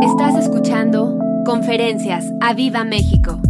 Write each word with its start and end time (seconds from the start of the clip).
Estás 0.00 0.36
escuchando 0.36 1.18
Conferencias 1.44 2.24
a 2.40 2.54
Viva 2.54 2.84
México. 2.84 3.40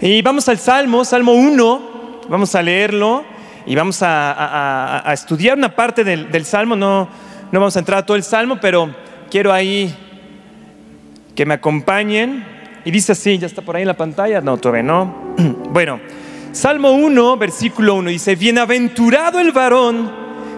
Y 0.00 0.22
vamos 0.22 0.48
al 0.48 0.58
Salmo, 0.58 1.04
Salmo 1.04 1.32
1, 1.32 2.20
vamos 2.28 2.54
a 2.54 2.62
leerlo 2.62 3.24
y 3.66 3.74
vamos 3.74 3.98
a, 4.02 5.02
estudiar 5.12 5.58
una 5.58 5.74
parte 5.74 6.04
del, 6.04 6.44
Salmo, 6.44 6.76
no, 6.76 7.08
no 7.50 7.60
vamos 7.60 7.74
a 7.74 7.80
entrar 7.80 7.98
a 7.98 8.06
todo 8.06 8.16
el 8.16 8.22
Salmo, 8.22 8.58
pero 8.60 8.94
quiero 9.28 9.52
ahí 9.52 9.92
que 11.34 11.44
me 11.44 11.54
acompañen. 11.54 12.44
Y 12.84 12.92
dice 12.92 13.12
así, 13.12 13.36
¿ya 13.36 13.48
está 13.48 13.62
por 13.62 13.74
ahí 13.74 13.82
en 13.82 13.88
la 13.88 13.96
pantalla? 13.96 14.40
No, 14.40 14.58
todavía 14.58 14.84
no. 14.84 15.34
Bueno, 15.70 15.98
Salmo 16.52 16.92
1, 16.92 17.36
versículo 17.36 17.96
1 17.96 18.10
dice, 18.10 18.36
Bienaventurado 18.36 19.40
el 19.40 19.50
varón 19.50 20.23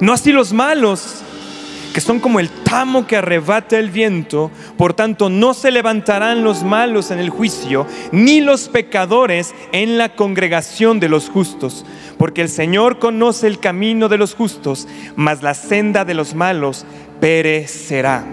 No 0.00 0.12
así 0.12 0.32
los 0.32 0.52
malos, 0.52 1.22
que 1.94 2.02
son 2.02 2.20
como 2.20 2.40
el 2.40 2.50
tamo 2.50 3.06
que 3.06 3.16
arrebata 3.16 3.78
el 3.78 3.90
viento, 3.90 4.50
por 4.76 4.92
tanto 4.92 5.30
no 5.30 5.54
se 5.54 5.70
levantarán 5.70 6.44
los 6.44 6.62
malos 6.62 7.10
en 7.10 7.18
el 7.18 7.30
juicio, 7.30 7.86
ni 8.12 8.42
los 8.42 8.68
pecadores 8.68 9.54
en 9.72 9.96
la 9.96 10.14
congregación 10.14 11.00
de 11.00 11.08
los 11.08 11.30
justos, 11.30 11.86
porque 12.18 12.42
el 12.42 12.50
Señor 12.50 12.98
conoce 12.98 13.46
el 13.46 13.58
camino 13.60 14.10
de 14.10 14.18
los 14.18 14.34
justos, 14.34 14.86
mas 15.14 15.42
la 15.42 15.54
senda 15.54 16.04
de 16.04 16.12
los 16.12 16.34
malos 16.34 16.84
perecerá. 17.18 18.26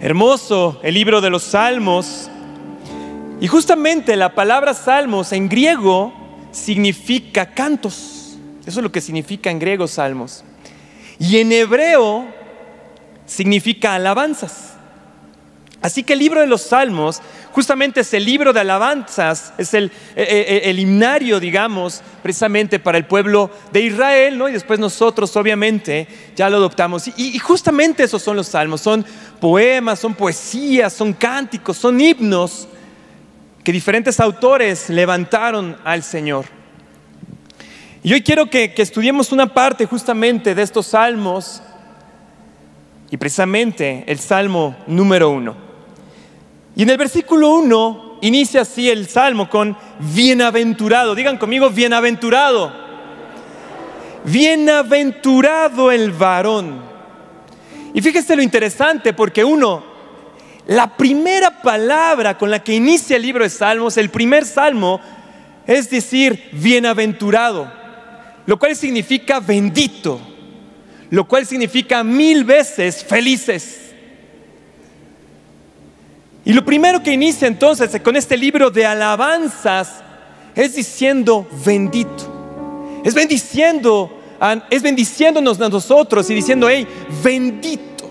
Hermoso 0.00 0.80
el 0.82 0.94
libro 0.94 1.20
de 1.20 1.30
los 1.30 1.44
salmos, 1.44 2.28
y 3.40 3.46
justamente 3.46 4.16
la 4.16 4.34
palabra 4.34 4.74
salmos 4.74 5.30
en 5.30 5.48
griego 5.48 6.12
significa 6.50 7.46
cantos. 7.46 8.25
Eso 8.66 8.80
es 8.80 8.82
lo 8.82 8.92
que 8.92 9.00
significa 9.00 9.50
en 9.50 9.58
griego 9.58 9.86
salmos. 9.86 10.44
Y 11.18 11.38
en 11.38 11.52
hebreo 11.52 12.26
significa 13.24 13.94
alabanzas. 13.94 14.74
Así 15.80 16.02
que 16.02 16.14
el 16.14 16.18
libro 16.18 16.40
de 16.40 16.48
los 16.48 16.62
salmos 16.62 17.22
justamente 17.52 18.00
es 18.00 18.12
el 18.12 18.24
libro 18.24 18.52
de 18.52 18.60
alabanzas, 18.60 19.52
es 19.56 19.72
el, 19.72 19.92
e, 20.16 20.22
e, 20.22 20.56
e, 20.56 20.70
el, 20.70 20.80
himnario, 20.80 21.38
digamos, 21.38 22.02
precisamente 22.22 22.80
para 22.80 22.98
el 22.98 23.06
pueblo 23.06 23.50
de 23.72 23.82
Israel, 23.82 24.36
¿no? 24.36 24.48
Y 24.48 24.52
después 24.52 24.80
nosotros, 24.80 25.36
obviamente, 25.36 26.08
ya 26.34 26.50
lo 26.50 26.56
adoptamos. 26.56 27.06
y 27.16 27.38
justamente 27.38 28.02
esos 28.02 28.20
son 28.20 28.36
los 28.36 28.48
salmos, 28.48 28.80
son 28.80 29.06
poemas, 29.40 30.00
son 30.00 30.14
poesías, 30.14 30.92
son 30.92 31.12
cánticos, 31.12 31.76
son 31.76 32.00
himnos 32.00 32.66
que 33.62 33.72
diferentes 33.72 34.18
autores 34.18 34.88
levantaron 34.88 35.76
al 35.84 36.02
Señor. 36.02 36.55
Y 38.02 38.12
hoy 38.12 38.22
quiero 38.22 38.48
que, 38.48 38.72
estudiemos 38.76 39.32
una 39.32 39.52
parte 39.52 39.86
justamente 39.86 40.54
de 40.54 40.62
estos 40.62 40.88
salmos 40.88 41.62
y 43.10 43.16
precisamente 43.16 44.04
el 44.06 44.18
salmo 44.18 44.76
número 44.86 45.30
uno. 45.30 45.56
Y 46.74 46.82
en 46.82 46.90
el 46.90 46.98
versículo 46.98 47.54
uno 47.54 48.18
inicia 48.20 48.62
así 48.62 48.90
el 48.90 49.08
salmo 49.08 49.48
con 49.48 49.76
bienaventurado. 50.14 51.14
Digan 51.14 51.38
conmigo, 51.38 51.70
bienaventurado. 51.70 52.72
Bienaventurado 54.24 55.90
el 55.90 56.10
varón. 56.12 56.80
Y 57.94 58.02
fíjese 58.02 58.36
lo 58.36 58.42
interesante 58.42 59.14
porque 59.14 59.42
uno, 59.42 59.82
la 60.66 60.96
primera 60.96 61.62
palabra 61.62 62.36
con 62.36 62.50
la 62.50 62.62
que 62.62 62.74
inicia 62.74 63.16
el 63.16 63.22
libro 63.22 63.42
de 63.42 63.50
Salmos, 63.50 63.96
el 63.96 64.10
primer 64.10 64.44
salmo, 64.44 65.00
es 65.66 65.88
decir, 65.88 66.50
bienaventurado 66.52 67.85
lo 68.46 68.58
cual 68.58 68.74
significa 68.76 69.40
bendito, 69.40 70.20
lo 71.10 71.26
cual 71.26 71.44
significa 71.46 72.02
mil 72.02 72.44
veces 72.44 73.04
felices. 73.04 73.80
Y 76.44 76.52
lo 76.52 76.64
primero 76.64 77.02
que 77.02 77.12
inicia 77.12 77.48
entonces 77.48 78.00
con 78.00 78.14
este 78.14 78.36
libro 78.36 78.70
de 78.70 78.86
alabanzas 78.86 80.02
es 80.54 80.76
diciendo 80.76 81.46
bendito. 81.64 83.02
Es 83.04 83.14
bendiciendo, 83.14 84.20
es 84.70 84.82
bendiciéndonos 84.82 85.60
a 85.60 85.68
nosotros 85.68 86.30
y 86.30 86.34
diciendo, 86.34 86.68
hey, 86.68 86.86
bendito. 87.22 88.08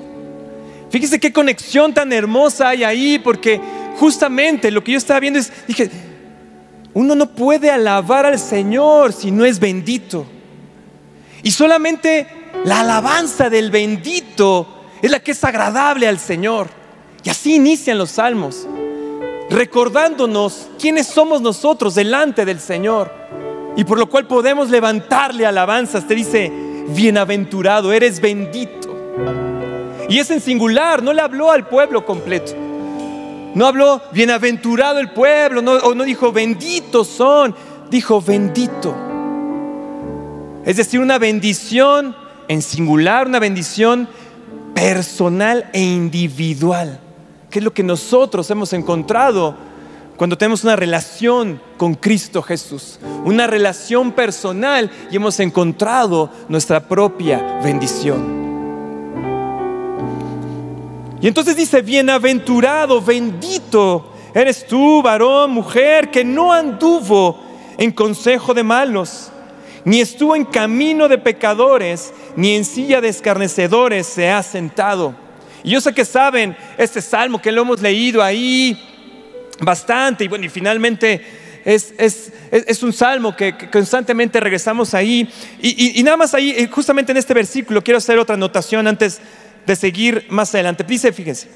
Fíjese 0.90 1.20
qué 1.20 1.32
conexión 1.32 1.94
tan 1.94 2.12
hermosa 2.14 2.70
hay 2.70 2.84
ahí, 2.84 3.20
porque 3.20 3.60
justamente 3.98 4.70
lo 4.70 4.84
que 4.84 4.94
yo 4.94 4.98
estaba 4.98 5.20
viendo 5.20 5.40
es, 5.40 5.52
dije, 5.68 5.90
uno 6.96 7.14
no 7.14 7.28
puede 7.28 7.70
alabar 7.70 8.26
al 8.26 8.40
Señor 8.40 9.12
si 9.12 9.30
no 9.30 9.44
es 9.44 9.60
bendito. 9.60 10.26
Y 11.44 11.52
solamente 11.52 12.26
la 12.64 12.80
alabanza 12.80 13.50
del 13.50 13.70
bendito 13.70 14.66
es 15.02 15.12
la 15.12 15.20
que 15.20 15.32
es 15.32 15.44
agradable 15.44 16.08
al 16.08 16.20
Señor. 16.20 16.70
Y 17.22 17.30
así 17.30 17.56
inician 17.56 17.98
los 17.98 18.12
salmos, 18.12 18.66
recordándonos 19.50 20.68
quiénes 20.80 21.08
somos 21.08 21.42
nosotros 21.42 21.96
delante 21.96 22.46
del 22.46 22.62
Señor. 22.62 23.12
Y 23.76 23.84
por 23.84 24.00
lo 24.00 24.10
cual 24.10 24.26
podemos 24.26 24.70
levantarle 24.70 25.46
alabanzas. 25.46 26.08
Te 26.08 26.16
dice, 26.16 26.50
bienaventurado, 26.96 27.92
eres 27.92 28.22
bendito. 28.22 28.96
Y 30.08 30.20
es 30.20 30.32
en 30.32 30.40
singular, 30.40 31.04
no 31.04 31.12
le 31.12 31.22
habló 31.22 31.52
al 31.52 31.68
pueblo 31.68 32.06
completo. 32.06 32.65
No 33.56 33.66
habló 33.66 34.02
bienaventurado 34.12 35.00
el 35.00 35.10
pueblo, 35.12 35.62
o 35.62 35.96
no 35.96 36.04
dijo 36.04 36.32
benditos 36.32 37.08
son, 37.08 37.56
dijo 37.90 38.22
bendito. 38.22 38.94
Es 40.66 40.78
decir, 40.78 41.00
una 41.00 41.18
bendición 41.18 42.16
en 42.48 42.62
singular, 42.62 43.28
una 43.28 43.40
bendición 43.40 44.10
personal 44.74 45.70
e 45.72 45.82
individual, 45.82 47.00
que 47.50 47.60
es 47.60 47.66
lo 47.66 47.74
que 47.74 47.82
nosotros 47.82 48.52
hemos 48.52 48.74
encontrado 48.74 49.56
cuando 50.18 50.38
tenemos 50.38 50.64
una 50.64 50.76
relación 50.76 51.62
con 51.78 51.96
Cristo 51.96 52.42
Jesús, 52.42 53.00
una 53.24 53.48
relación 53.48 54.12
personal 54.12 54.92
y 55.12 55.16
hemos 55.16 55.40
encontrado 55.40 56.30
nuestra 56.50 56.88
propia 56.88 57.60
bendición. 57.64 58.55
Y 61.22 61.28
entonces 61.28 61.56
dice, 61.56 61.82
bienaventurado, 61.82 63.02
bendito 63.02 64.12
eres 64.34 64.68
tú, 64.68 65.02
varón, 65.02 65.52
mujer, 65.52 66.12
que 66.12 66.26
no 66.26 66.52
anduvo 66.52 67.42
en 67.78 67.92
consejo 67.92 68.54
de 68.54 68.64
malos, 68.64 69.32
ni 69.86 70.02
estuvo 70.02 70.36
en 70.36 70.44
camino 70.44 71.08
de 71.08 71.18
pecadores, 71.18 72.14
ni 72.36 72.54
en 72.54 72.66
silla 72.66 73.00
de 73.00 73.08
escarnecedores 73.08 74.06
se 74.06 74.30
ha 74.30 74.44
sentado. 74.44 75.16
Y 75.64 75.72
yo 75.72 75.82
sé 75.82 75.94
que 75.94 76.04
saben 76.04 76.56
este 76.78 77.02
salmo 77.02 77.42
que 77.42 77.52
lo 77.52 77.62
hemos 77.62 77.82
leído 77.82 78.22
ahí 78.22 78.78
bastante, 79.62 80.26
y 80.26 80.28
bueno, 80.28 80.46
y 80.46 80.50
finalmente 80.50 81.22
es, 81.64 82.84
un 82.84 82.92
salmo 82.92 83.36
que, 83.36 83.56
constantemente 83.72 84.40
regresamos 84.40 84.94
ahí. 84.94 85.30
Y, 85.62 86.00
y, 86.00 86.04
nada 86.04 86.18
más 86.18 86.34
ahí, 86.34 86.52
eh, 86.52 86.68
justamente 86.68 87.12
en 87.14 87.18
este 87.18 87.34
versículo, 87.34 87.82
quiero 87.82 87.98
hacer 87.98 88.20
otra 88.20 88.36
anotación 88.36 88.86
antes 88.88 89.22
de 89.66 89.76
seguir 89.76 90.28
más 90.30 90.54
adelante. 90.54 90.84
Dice, 90.84 91.12
fíjense, 91.12 91.50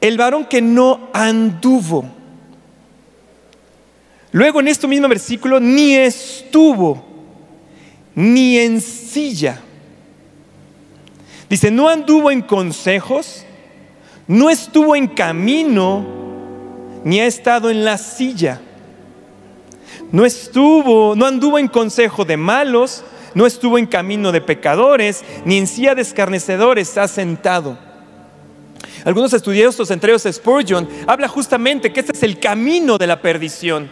el 0.00 0.16
varón 0.16 0.44
que 0.44 0.60
no 0.60 1.08
anduvo. 1.12 2.04
Luego 4.32 4.60
en 4.60 4.68
este 4.68 4.86
mismo 4.86 5.08
versículo, 5.08 5.60
ni 5.60 5.94
estuvo, 5.94 7.04
ni 8.14 8.58
en 8.58 8.80
silla. 8.80 9.60
Dice, 11.48 11.70
no 11.70 11.88
anduvo 11.88 12.30
en 12.30 12.42
consejos, 12.42 13.44
no 14.26 14.50
estuvo 14.50 14.96
en 14.96 15.06
camino, 15.06 16.04
ni 17.04 17.20
ha 17.20 17.26
estado 17.26 17.70
en 17.70 17.84
la 17.84 17.98
silla. 17.98 18.60
No 20.12 20.24
estuvo, 20.24 21.14
no 21.14 21.26
anduvo 21.26 21.58
en 21.58 21.68
consejo 21.68 22.24
de 22.24 22.36
malos, 22.36 23.04
no 23.36 23.44
estuvo 23.44 23.76
en 23.76 23.84
camino 23.84 24.32
de 24.32 24.40
pecadores, 24.40 25.22
ni 25.44 25.58
en 25.58 25.66
silla 25.66 25.94
de 25.94 26.00
escarnecedores 26.00 26.96
ha 26.96 27.06
sentado. 27.06 27.76
Algunos 29.04 29.34
estudiosos, 29.34 29.90
entre 29.90 30.10
ellos 30.10 30.26
Spurgeon, 30.32 30.88
habla 31.06 31.28
justamente 31.28 31.92
que 31.92 32.00
este 32.00 32.12
es 32.12 32.22
el 32.22 32.40
camino 32.40 32.96
de 32.96 33.06
la 33.06 33.20
perdición. 33.20 33.90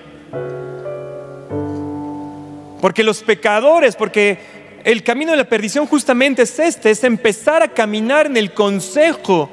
Porque 2.81 3.03
los 3.03 3.23
pecadores, 3.23 3.97
porque 3.97 4.39
el 4.83 5.03
camino 5.03 5.33
de 5.33 5.37
la 5.37 5.45
perdición 5.45 5.87
justamente 5.87 6.45
es 6.45 6.59
este, 6.59 6.91
es 6.91 7.05
empezar 7.05 7.63
a 7.63 7.69
caminar 7.69 8.25
en 8.25 8.39
el 8.39 8.55
consejo 8.55 9.51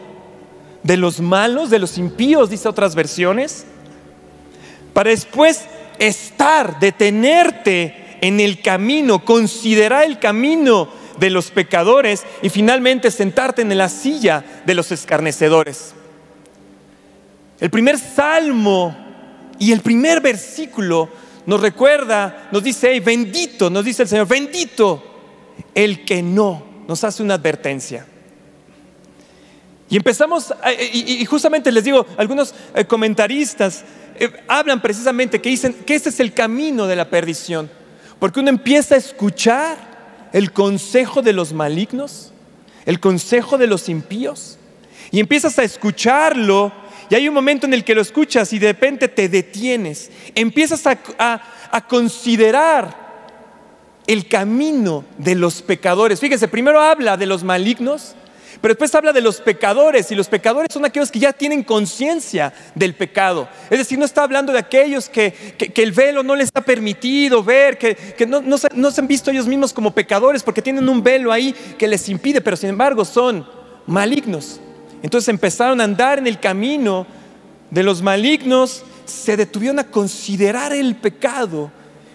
de 0.84 0.96
los 0.96 1.20
malos, 1.20 1.70
de 1.70 1.80
los 1.80 1.98
impíos, 1.98 2.50
dice 2.50 2.70
otras 2.70 2.96
versiones, 2.96 3.66
para 4.94 5.10
después 5.10 5.66
estar, 6.00 6.80
detenerte 6.80 8.01
en 8.22 8.40
el 8.40 8.62
camino, 8.62 9.26
considerar 9.26 10.06
el 10.06 10.20
camino 10.20 10.88
de 11.20 11.30
los 11.30 11.52
pecadores 11.52 12.24
y 12.42 12.50
finalmente 12.50 13.12
sentarte 13.12 13.62
en 13.62 13.78
la 13.78 13.90
silla 13.90 14.44
de 14.66 14.76
los 14.76 14.92
escarnecedores. 14.92 15.94
El 17.60 17.70
primer 17.70 17.98
salmo 17.98 18.96
y 19.60 19.72
el 19.72 19.82
primer 19.82 20.22
versículo 20.22 21.10
nos 21.46 21.60
recuerda, 21.60 22.50
nos 22.52 22.64
dice, 22.64 23.00
bendito, 23.00 23.70
nos 23.70 23.84
dice 23.84 24.04
el 24.04 24.10
Señor, 24.10 24.28
bendito 24.28 25.04
el 25.76 26.06
que 26.06 26.22
no, 26.22 26.64
nos 26.88 27.04
hace 27.04 27.22
una 27.22 27.36
advertencia. 27.36 28.06
Y 29.90 29.98
empezamos, 29.98 30.54
y 30.94 31.26
justamente 31.26 31.72
les 31.72 31.84
digo, 31.84 32.06
algunos 32.16 32.56
eh, 32.74 32.86
comentaristas 32.86 33.84
eh, 34.18 34.32
hablan 34.48 34.82
precisamente 34.82 35.42
que 35.42 35.50
dicen 35.50 35.74
que 35.86 35.96
este 35.96 36.10
es 36.10 36.20
el 36.22 36.34
camino 36.34 36.88
de 36.88 36.96
la 36.96 37.10
perdición, 37.10 37.70
porque 38.22 38.40
uno 38.40 38.50
empieza 38.50 38.94
a 38.94 39.00
escuchar 39.00 40.30
el 40.32 40.54
consejo 40.54 41.24
de 41.24 41.34
los 41.34 41.54
malignos, 41.54 42.32
el 42.86 43.00
consejo 43.00 43.58
de 43.58 43.66
los 43.66 43.90
impíos, 43.90 44.60
y 45.10 45.20
empiezas 45.20 45.58
a 45.58 45.64
escucharlo 45.64 46.72
y 47.10 47.16
hay 47.16 47.28
un 47.28 47.34
momento 47.34 47.66
en 47.66 47.74
el 47.74 47.84
que 47.84 47.96
lo 47.96 48.02
escuchas 48.02 48.54
y 48.54 48.60
de 48.60 48.74
repente 48.74 49.08
te 49.08 49.28
detienes, 49.28 50.12
empiezas 50.36 50.86
a, 50.86 51.42
considerar 51.90 52.96
el 54.06 54.28
camino 54.28 55.04
de 55.18 55.34
los 55.34 55.64
pecadores. 55.64 56.20
Fíjense, 56.20 56.48
primero 56.48 56.80
habla 56.80 57.18
de 57.18 57.26
los 57.26 57.44
malignos, 57.44 58.14
pero 58.62 58.74
después 58.74 58.94
habla 58.94 59.12
de 59.12 59.22
los 59.22 59.42
pecadores 59.42 60.12
y 60.12 60.16
los 60.16 60.28
pecadores 60.28 60.72
son 60.72 60.86
aquellos 60.86 61.10
que 61.10 61.20
ya 61.20 61.34
tienen 61.34 61.64
conciencia 61.64 62.54
del 62.76 62.94
pecado. 62.94 63.50
Es 63.72 63.80
decir, 63.80 63.98
no 63.98 64.06
está 64.06 64.24
hablando 64.24 64.54
de 64.54 64.60
aquellos 64.60 65.10
que, 65.10 65.34
el 65.76 65.92
velo 65.92 66.22
no 66.22 66.36
les 66.36 66.50
ha 66.54 66.62
permitido 66.62 67.44
ver, 67.44 67.80
que, 67.80 68.26
no, 68.28 68.42
no, 68.42 68.58
se 68.92 69.02
han 69.02 69.08
visto 69.08 69.32
ellos 69.32 69.48
mismos 69.48 69.74
como 69.74 69.96
pecadores 69.96 70.44
porque 70.44 70.62
tienen 70.62 70.88
un 70.88 71.02
velo 71.02 71.32
ahí 71.32 71.54
que 71.78 71.88
les 71.88 72.08
impide, 72.08 72.40
pero 72.40 72.56
sin 72.56 72.70
embargo 72.70 73.04
son 73.04 73.48
malignos. 73.88 74.62
Entonces 75.02 75.30
empezaron 75.30 75.82
a 75.82 75.86
andar 75.86 76.20
en 76.20 76.28
el 76.28 76.40
camino 76.40 77.08
de 77.72 77.82
los 77.82 78.04
malignos, 78.04 78.84
se 79.06 79.36
detuvieron 79.38 79.80
a 79.80 79.86
considerar 79.86 80.72
el 80.72 80.96
pecado 80.96 81.72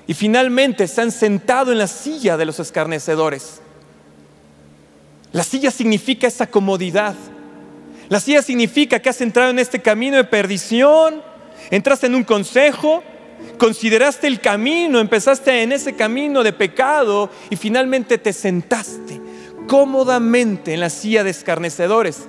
y 0.07 0.15
finalmente 0.15 0.87
se 0.87 1.01
han 1.01 1.11
sentado 1.11 1.73
en 1.73 1.79
la 1.79 1.89
silla 1.89 2.37
de 2.37 2.45
los 2.45 2.61
escarnecedores. 2.61 3.63
La 5.37 5.45
silla 5.45 5.71
significa 5.71 6.27
esa 6.27 6.47
comodidad. 6.47 7.15
La 8.09 8.21
silla 8.21 8.41
significa 8.41 9.01
que 9.01 9.11
has 9.11 9.21
entrado 9.21 9.51
en 9.51 9.59
este 9.59 9.83
camino 9.83 10.17
de 10.17 10.25
perdición, 10.25 11.21
entraste 11.71 12.07
en 12.07 12.15
un 12.15 12.25
consejo, 12.25 13.03
consideraste 13.59 14.29
el 14.29 14.41
camino, 14.41 14.99
empezaste 14.99 15.63
en 15.63 15.73
ese 15.73 15.95
camino 15.95 16.43
de 16.43 16.55
pecado 16.55 17.29
y 17.51 17.57
finalmente 17.57 18.17
te 18.17 18.33
sentaste 18.33 19.21
cómodamente 19.69 20.73
en 20.73 20.81
la 20.81 20.89
silla 20.89 21.23
de 21.23 21.33
escarnecedores. 21.33 22.23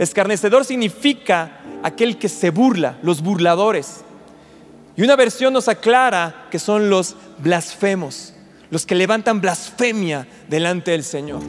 Escarnecedor 0.00 0.64
significa 0.64 1.60
aquel 1.84 2.18
que 2.18 2.28
se 2.28 2.50
burla, 2.50 2.98
los 3.02 3.22
burladores. 3.22 4.00
Y 4.96 5.02
una 5.02 5.14
versión 5.14 5.52
nos 5.52 5.68
aclara 5.68 6.48
que 6.50 6.58
son 6.58 6.90
los 6.90 7.14
blasfemos, 7.38 8.34
los 8.70 8.86
que 8.86 8.96
levantan 8.96 9.40
blasfemia 9.40 10.26
delante 10.48 10.90
del 10.90 11.04
Señor. 11.04 11.42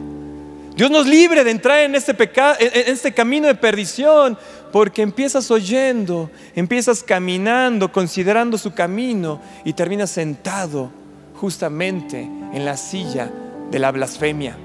Dios 0.82 0.90
nos 0.90 1.06
libre 1.06 1.44
de 1.44 1.52
entrar 1.52 1.78
en 1.78 1.94
este, 1.94 2.12
pecado, 2.12 2.56
en 2.58 2.92
este 2.92 3.14
camino 3.14 3.46
de 3.46 3.54
perdición, 3.54 4.36
porque 4.72 5.02
empiezas 5.02 5.48
oyendo, 5.52 6.28
empiezas 6.56 7.04
caminando, 7.04 7.92
considerando 7.92 8.58
su 8.58 8.74
camino 8.74 9.40
y 9.64 9.74
terminas 9.74 10.10
sentado 10.10 10.90
justamente 11.36 12.18
en 12.18 12.64
la 12.64 12.76
silla 12.76 13.30
de 13.70 13.78
la 13.78 13.92
blasfemia. 13.92 14.56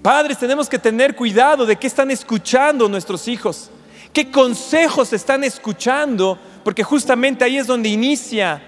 Padres, 0.00 0.38
tenemos 0.38 0.68
que 0.68 0.78
tener 0.78 1.16
cuidado 1.16 1.66
de 1.66 1.74
qué 1.74 1.88
están 1.88 2.12
escuchando 2.12 2.88
nuestros 2.88 3.26
hijos, 3.26 3.68
qué 4.12 4.30
consejos 4.30 5.12
están 5.12 5.42
escuchando, 5.42 6.38
porque 6.62 6.84
justamente 6.84 7.44
ahí 7.44 7.58
es 7.58 7.66
donde 7.66 7.88
inicia 7.88 8.62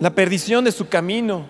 la 0.00 0.10
perdición 0.10 0.64
de 0.64 0.72
su 0.72 0.88
camino. 0.88 1.46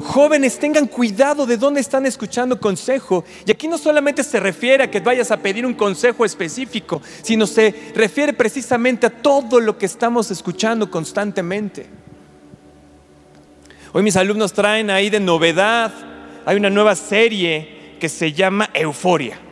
Jóvenes, 0.00 0.58
tengan 0.58 0.86
cuidado 0.86 1.46
de 1.46 1.56
dónde 1.56 1.80
están 1.80 2.06
escuchando 2.06 2.60
consejo. 2.60 3.24
Y 3.46 3.50
aquí 3.50 3.66
no 3.66 3.78
solamente 3.78 4.22
se 4.22 4.38
refiere 4.38 4.84
a 4.84 4.90
que 4.90 5.00
vayas 5.00 5.30
a 5.30 5.38
pedir 5.38 5.66
un 5.66 5.74
consejo 5.74 6.24
específico, 6.24 7.00
sino 7.22 7.46
se 7.46 7.92
refiere 7.94 8.32
precisamente 8.32 9.06
a 9.06 9.10
todo 9.10 9.58
lo 9.60 9.78
que 9.78 9.86
estamos 9.86 10.30
escuchando 10.30 10.90
constantemente. 10.90 11.86
Hoy 13.92 14.02
mis 14.02 14.16
alumnos 14.16 14.52
traen 14.52 14.90
ahí 14.90 15.08
de 15.08 15.20
novedad, 15.20 15.92
hay 16.44 16.56
una 16.56 16.70
nueva 16.70 16.94
serie 16.94 17.96
que 17.98 18.08
se 18.08 18.32
llama 18.32 18.68
Euforia. 18.74 19.45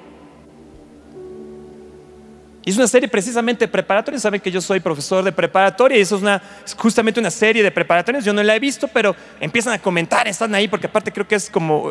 Y 2.67 2.71
es 2.71 2.77
una 2.77 2.87
serie 2.87 3.09
precisamente 3.09 3.69
preparatoria. 3.69 4.19
Saben 4.19 4.41
que 4.41 4.51
yo 4.51 4.61
soy 4.61 4.81
profesor 4.81 5.23
de 5.23 5.33
preparatoria 5.33 5.99
y 5.99 6.01
eso 6.01 6.17
es, 6.65 6.75
justamente 6.75 7.21
una 7.21 7.31
serie 7.31 7.63
de 7.63 7.71
preparatorias. 7.71 8.25
Yo 8.25 8.33
no 8.33 8.43
la 8.43 8.57
he 8.57 8.59
visto, 8.59 8.89
pero 8.89 9.15
empiezan 9.39 9.75
a 9.75 9.79
comentar, 9.79 10.27
están 10.27 10.55
ahí, 10.55 10.67
porque 10.67 10.87
aparte 10.87 11.13
creo 11.13 11.29
que 11.29 11.35
es 11.35 11.51
como 11.51 11.91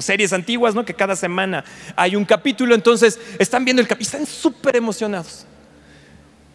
series 0.00 0.32
antiguas, 0.32 0.74
¿no? 0.74 0.84
Que 0.84 0.94
cada 0.94 1.14
semana 1.14 1.62
hay 1.94 2.16
un 2.16 2.24
capítulo. 2.24 2.74
Entonces 2.74 3.20
están 3.38 3.64
viendo 3.64 3.82
el 3.82 3.88
capítulo, 3.88 4.22
están 4.22 4.26
súper 4.26 4.76
emocionados. 4.76 5.46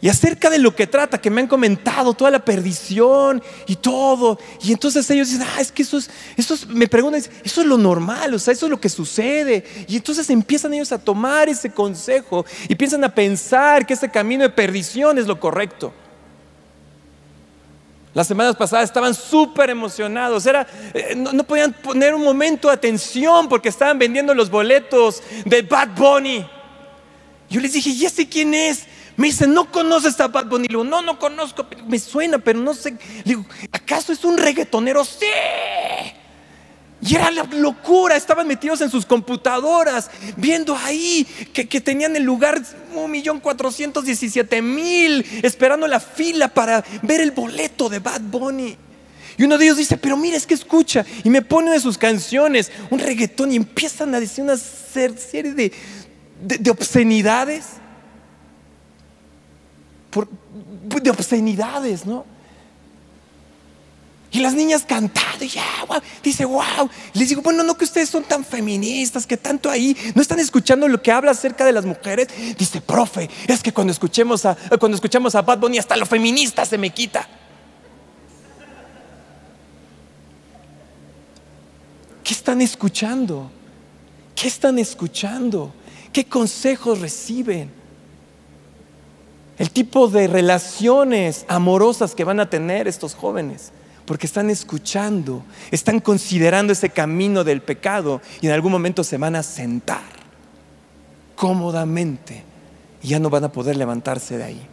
Y 0.02 0.08
acerca 0.08 0.50
de 0.50 0.60
lo 0.60 0.74
que 0.74 0.88
trata, 0.88 1.20
que 1.20 1.30
me 1.30 1.42
han 1.42 1.48
comentado 1.48 2.14
toda 2.14 2.32
la 2.32 2.40
perdición 2.40 3.44
y 3.68 3.76
todo. 3.76 4.40
Y 4.62 4.72
entonces 4.72 5.10
ellos 5.10 5.30
dicen, 5.30 5.46
ah, 5.46 5.60
es 5.60 5.74
que 5.74 5.84
eso 5.84 5.98
es, 5.98 6.10
eso 6.38 6.56
me 6.70 6.88
preguntan, 6.88 7.22
eso 7.44 7.62
es 7.62 7.68
lo 7.68 7.78
normal, 7.78 8.34
o 8.34 8.40
sea, 8.40 8.54
eso 8.54 8.68
es 8.68 8.70
lo 8.70 8.80
que 8.80 8.88
sucede. 8.88 9.66
Y 9.90 9.98
entonces 9.98 10.30
empiezan 10.30 10.74
ellos 10.74 10.94
a 10.94 11.00
tomar 11.00 11.50
ese 11.50 11.70
consejo 11.70 12.46
y 12.70 12.76
piensan 12.76 13.04
a 13.04 13.14
pensar 13.14 13.86
que 13.86 13.94
ese 13.94 14.10
camino 14.10 14.44
de 14.44 14.50
perdición 14.50 15.18
es 15.18 15.28
lo 15.28 15.38
correcto. 15.38 15.94
Las 18.14 18.26
semanas 18.28 18.56
pasadas 18.56 18.86
estaban 18.86 19.14
súper 19.14 19.70
emocionados, 19.70 20.46
Era, 20.46 20.66
eh, 20.94 21.14
no, 21.16 21.34
no 21.34 21.44
podían 21.44 21.74
poner 21.74 22.16
un 22.16 22.24
momento 22.24 22.70
de 22.70 22.74
atención 22.74 23.50
porque 23.50 23.68
estaban 23.68 24.00
vendiendo 24.00 24.34
los 24.34 24.50
boletos 24.50 25.22
de 25.46 25.62
Bad 25.62 25.90
Bunny. 25.90 26.50
Yo 27.50 27.60
les 27.60 27.74
dije, 27.74 27.90
¿y 27.90 28.06
ese 28.06 28.30
quién 28.30 28.54
es? 28.54 28.86
Me 29.20 29.28
dice, 29.28 29.48
¿no 29.48 29.70
conoces 29.70 30.18
a 30.22 30.30
Bad 30.30 30.46
Bunny? 30.46 30.70
Le 30.70 30.70
digo, 30.70 30.86
no, 30.86 31.02
no 31.02 31.20
conozco, 31.20 31.68
me 31.90 32.00
suena, 32.00 32.40
pero 32.40 32.58
no 32.58 32.74
sé. 32.74 32.92
Le 32.92 33.24
digo, 33.26 33.46
¿acaso 33.70 34.14
es 34.14 34.24
un 34.24 34.38
reggaetonero? 34.38 35.04
Sí. 35.04 35.26
Y 37.02 37.16
era 37.16 37.30
la 37.30 37.44
locura, 37.44 38.16
estaban 38.16 38.48
metidos 38.48 38.80
en 38.80 38.90
sus 38.90 39.06
computadoras, 39.06 40.10
viendo 40.38 40.74
ahí 40.74 41.26
que, 41.52 41.66
tenían 41.82 42.16
el 42.16 42.24
lugar 42.24 42.62
un 42.96 43.12
millón 43.12 43.42
cuatrocientos 43.42 44.06
diecisiete 44.06 44.62
mil, 44.62 45.26
esperando 45.44 45.86
la 45.86 46.00
fila 46.00 46.48
para 46.48 46.86
ver 47.02 47.20
el 47.20 47.32
boleto 47.32 47.90
de 47.90 48.00
Bad 48.00 48.22
Bunny. 48.22 48.78
Y 49.38 49.44
uno 49.44 49.58
de 49.58 49.66
ellos 49.66 49.76
dice, 49.76 49.98
pero 49.98 50.16
mira, 50.16 50.38
es 50.38 50.48
que 50.48 50.54
escucha. 50.54 51.06
Y 51.26 51.30
me 51.30 51.42
pone 51.42 51.72
de 51.72 51.82
sus 51.82 51.98
canciones 51.98 52.72
un 52.90 53.00
reggaetón 53.00 53.52
y 53.52 53.58
empiezan 53.58 54.16
a 54.16 54.22
decir 54.22 54.46
una 54.46 54.56
serie 54.56 55.52
de, 55.52 55.74
de 56.40 56.72
obscenidades 56.72 57.66
de 61.02 61.10
obscenidades, 61.10 62.06
¿no? 62.06 62.26
Y 64.32 64.40
las 64.40 64.54
niñas 64.54 64.86
cantando, 64.88 65.44
y 65.44 65.48
ya, 65.48 65.64
dice, 66.24 66.46
wow. 66.46 66.88
Les 67.14 67.30
digo, 67.30 67.42
bueno, 67.42 67.64
no 67.64 67.76
que 67.76 67.86
ustedes 67.86 68.10
son 68.10 68.24
tan 68.24 68.46
feministas, 68.46 69.26
que 69.26 69.38
tanto 69.38 69.72
ahí, 69.72 69.98
no 70.14 70.22
están 70.22 70.40
escuchando 70.40 70.88
lo 70.88 71.02
que 71.02 71.12
habla 71.12 71.32
acerca 71.32 71.66
de 71.66 71.72
las 71.72 71.86
mujeres. 71.86 72.28
Dice, 72.58 72.80
profe, 72.80 73.28
es 73.48 73.64
que 73.64 73.72
cuando 73.72 73.92
escuchemos 73.92 74.46
a, 74.46 74.56
cuando 74.80 74.96
escuchamos 74.96 75.34
a 75.34 75.42
Bad 75.42 75.58
Bunny, 75.58 75.80
hasta 75.80 75.96
lo 75.96 76.06
feminista 76.06 76.64
se 76.64 76.78
me 76.78 76.92
quita. 76.92 77.28
¿Qué 82.24 82.34
están 82.34 82.62
escuchando? 82.62 83.50
¿Qué 84.36 84.48
están 84.48 84.78
escuchando? 84.78 85.74
¿Qué 86.14 86.26
consejos 86.26 87.00
reciben? 87.00 87.79
El 89.60 89.72
tipo 89.72 90.08
de 90.08 90.28
relaciones 90.28 91.46
amorosas 91.50 92.16
que 92.16 92.24
van 92.24 92.40
a 92.40 92.50
tener 92.50 92.88
estos 92.88 93.14
jóvenes, 93.14 93.72
porque 94.06 94.26
están 94.26 94.50
escuchando, 94.50 95.44
están 95.70 96.00
considerando 96.00 96.72
ese 96.74 96.90
camino 96.90 97.44
del 97.44 97.62
pecado 97.62 98.22
y 98.42 98.48
en 98.48 98.54
algún 98.54 98.72
momento 98.72 99.04
se 99.04 99.18
van 99.18 99.36
a 99.36 99.44
sentar 99.44 100.02
cómodamente 101.36 102.44
y 103.04 103.10
ya 103.10 103.20
no 103.20 103.30
van 103.30 103.44
a 103.44 103.52
poder 103.52 103.76
levantarse 103.76 104.38
de 104.38 104.46
ahí. 104.46 104.68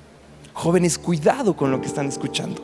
Jóvenes, 0.52 0.98
cuidado 0.98 1.56
con 1.56 1.70
lo 1.70 1.80
que 1.80 1.88
están 1.88 2.06
escuchando. 2.06 2.62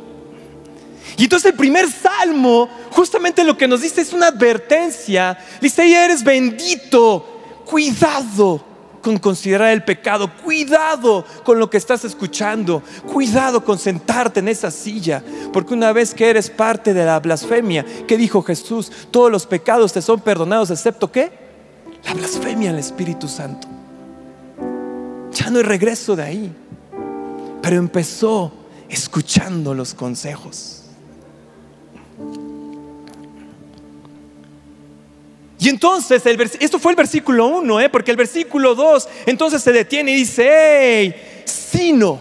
Y 1.16 1.24
entonces 1.24 1.50
el 1.50 1.58
primer 1.58 1.90
salmo, 1.90 2.68
justamente 2.92 3.44
lo 3.44 3.58
que 3.58 3.68
nos 3.68 3.82
dice 3.82 4.00
es 4.00 4.12
una 4.12 4.28
advertencia. 4.28 5.36
Dice, 5.60 5.92
eres 5.92 6.22
bendito, 6.22 7.62
cuidado 7.66 8.71
con 9.02 9.18
considerar 9.18 9.72
el 9.72 9.84
pecado, 9.84 10.30
cuidado 10.42 11.26
con 11.44 11.58
lo 11.58 11.68
que 11.68 11.76
estás 11.76 12.04
escuchando, 12.04 12.82
cuidado 13.12 13.64
con 13.64 13.78
sentarte 13.78 14.40
en 14.40 14.48
esa 14.48 14.70
silla, 14.70 15.22
porque 15.52 15.74
una 15.74 15.92
vez 15.92 16.14
que 16.14 16.30
eres 16.30 16.48
parte 16.48 16.94
de 16.94 17.04
la 17.04 17.20
blasfemia, 17.20 17.84
¿qué 18.06 18.16
dijo 18.16 18.42
Jesús? 18.42 18.90
Todos 19.10 19.30
los 19.30 19.46
pecados 19.46 19.92
te 19.92 20.00
son 20.00 20.20
perdonados, 20.20 20.70
excepto 20.70 21.10
qué? 21.10 21.30
La 22.04 22.14
blasfemia 22.14 22.70
al 22.70 22.78
Espíritu 22.78 23.28
Santo. 23.28 23.68
Ya 25.32 25.50
no 25.50 25.58
hay 25.58 25.64
regreso 25.64 26.14
de 26.14 26.22
ahí, 26.22 26.56
pero 27.60 27.76
empezó 27.76 28.52
escuchando 28.88 29.74
los 29.74 29.94
consejos. 29.94 30.81
Y 35.62 35.68
entonces, 35.68 36.26
el 36.26 36.40
esto 36.58 36.80
fue 36.80 36.90
el 36.90 36.96
versículo 36.96 37.46
1, 37.46 37.82
¿eh? 37.82 37.88
porque 37.88 38.10
el 38.10 38.16
versículo 38.16 38.74
2 38.74 39.08
entonces 39.26 39.62
se 39.62 39.70
detiene 39.70 40.10
y 40.10 40.16
dice, 40.16 40.50
hey, 40.50 41.44
sino, 41.44 42.18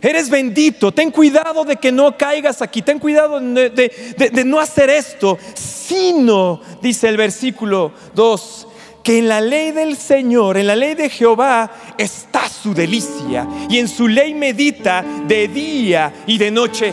eres 0.00 0.30
bendito, 0.30 0.92
ten 0.92 1.10
cuidado 1.10 1.64
de 1.64 1.74
que 1.74 1.90
no 1.90 2.16
caigas 2.16 2.62
aquí, 2.62 2.82
ten 2.82 3.00
cuidado 3.00 3.40
de, 3.40 4.44
no 4.46 4.60
hacer 4.60 4.90
esto, 4.90 5.36
sino, 5.54 6.60
dice 6.80 7.08
el 7.08 7.16
versículo 7.16 7.90
2, 8.14 8.68
que 9.02 9.18
en 9.18 9.26
la 9.26 9.40
ley 9.40 9.72
del 9.72 9.96
Señor, 9.96 10.56
en 10.56 10.68
la 10.68 10.76
ley 10.76 10.94
de 10.94 11.10
Jehová, 11.10 11.68
está 11.98 12.48
su 12.48 12.72
delicia, 12.72 13.44
y 13.68 13.78
en 13.78 13.88
su 13.88 14.06
ley 14.06 14.34
medita 14.34 15.04
de 15.26 15.48
día 15.48 16.12
y 16.28 16.38
de 16.38 16.52
noche. 16.52 16.92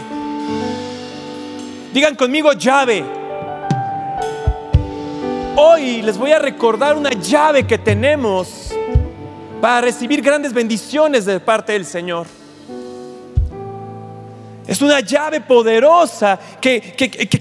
Digan 1.94 2.16
conmigo 2.16 2.54
llave. 2.54 3.23
Hoy 5.66 6.02
les 6.02 6.18
voy 6.18 6.32
a 6.32 6.40
recordar 6.40 6.98
una 6.98 7.12
llave 7.12 7.66
que 7.66 7.78
tenemos 7.78 8.74
para 9.62 9.80
recibir 9.80 10.22
grandes 10.22 10.52
bendiciones 10.52 11.24
de 11.24 11.40
parte 11.40 11.72
del 11.72 11.86
Señor. 11.86 12.28
Es 14.68 14.82
una 14.82 15.00
llave 15.00 15.40
poderosa 15.40 16.38
que, 16.60 16.82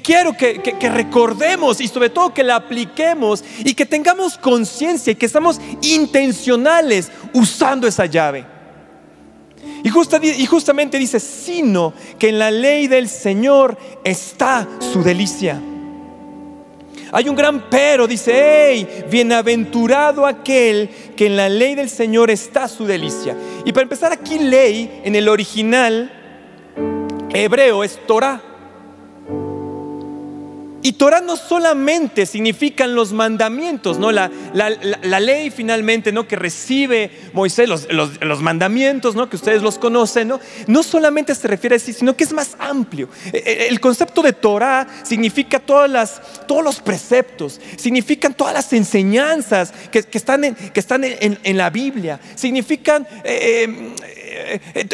quiero 0.04 0.36
que, 0.36 0.88
recordemos 0.88 1.80
y 1.80 1.88
sobre 1.88 2.10
todo 2.10 2.32
que 2.32 2.44
la 2.44 2.54
apliquemos 2.54 3.42
y 3.58 3.74
que 3.74 3.86
tengamos 3.86 4.38
conciencia 4.38 5.10
y 5.10 5.16
que 5.16 5.26
estamos 5.26 5.60
intencionales 5.80 7.10
usando 7.32 7.88
esa 7.88 8.06
llave. 8.06 8.46
Y, 9.82 9.88
y 10.28 10.46
justamente 10.46 10.96
dice, 10.96 11.18
sino 11.18 11.92
que 12.20 12.28
en 12.28 12.38
la 12.38 12.52
ley 12.52 12.86
del 12.86 13.08
Señor 13.08 13.76
está 14.04 14.68
su 14.78 15.02
delicia. 15.02 15.60
Hay 17.14 17.28
un 17.28 17.36
gran 17.36 17.68
pero, 17.68 18.06
dice, 18.06 18.32
hey, 18.34 19.04
bienaventurado 19.10 20.24
aquel 20.24 20.88
que 21.14 21.26
en 21.26 21.36
la 21.36 21.50
ley 21.50 21.74
del 21.74 21.90
Señor 21.90 22.30
está 22.30 22.66
su 22.68 22.86
delicia. 22.86 23.36
Y 23.66 23.72
para 23.72 23.82
empezar 23.82 24.12
aquí, 24.12 24.38
ley 24.38 25.02
en 25.04 25.14
el 25.14 25.28
original 25.28 26.10
hebreo 27.34 27.84
es 27.84 28.00
Torah. 28.06 28.51
Y 30.82 30.94
Torah 30.94 31.20
no 31.20 31.36
solamente 31.36 32.26
significan 32.26 32.94
los 32.94 33.12
mandamientos, 33.12 33.98
¿no? 33.98 34.10
La, 34.10 34.30
ley 35.20 35.50
finalmente, 35.50 36.10
¿no? 36.10 36.26
Que 36.26 36.34
recibe 36.34 37.10
Moisés, 37.32 37.68
los, 37.68 38.42
mandamientos, 38.42 39.14
¿no? 39.14 39.28
Que 39.28 39.36
ustedes 39.36 39.62
los 39.62 39.78
conocen, 39.78 40.28
¿no? 40.28 40.40
No 40.66 40.82
solamente 40.82 41.34
se 41.36 41.46
refiere 41.46 41.74
a 41.74 41.76
eso, 41.76 41.92
sino 41.92 42.16
que 42.16 42.24
es 42.24 42.32
más 42.32 42.56
amplio. 42.58 43.08
E, 43.32 43.38
e, 43.38 43.68
el 43.68 43.80
concepto 43.80 44.22
de 44.22 44.32
Torah 44.32 44.86
significa 45.04 45.60
todas 45.60 45.88
las, 45.88 46.20
todos 46.46 46.64
los 46.64 46.80
preceptos, 46.80 47.60
significan 47.76 48.34
todas 48.34 48.52
las 48.52 48.72
enseñanzas 48.72 49.72
que, 49.90 50.04
están, 50.12 50.44
en, 50.44 50.54
que 50.54 50.80
están 50.80 51.04
en, 51.04 51.56
la 51.56 51.70
Biblia, 51.70 52.18
significan... 52.34 53.06
Eh, 53.24 53.68
eh, 54.02 54.11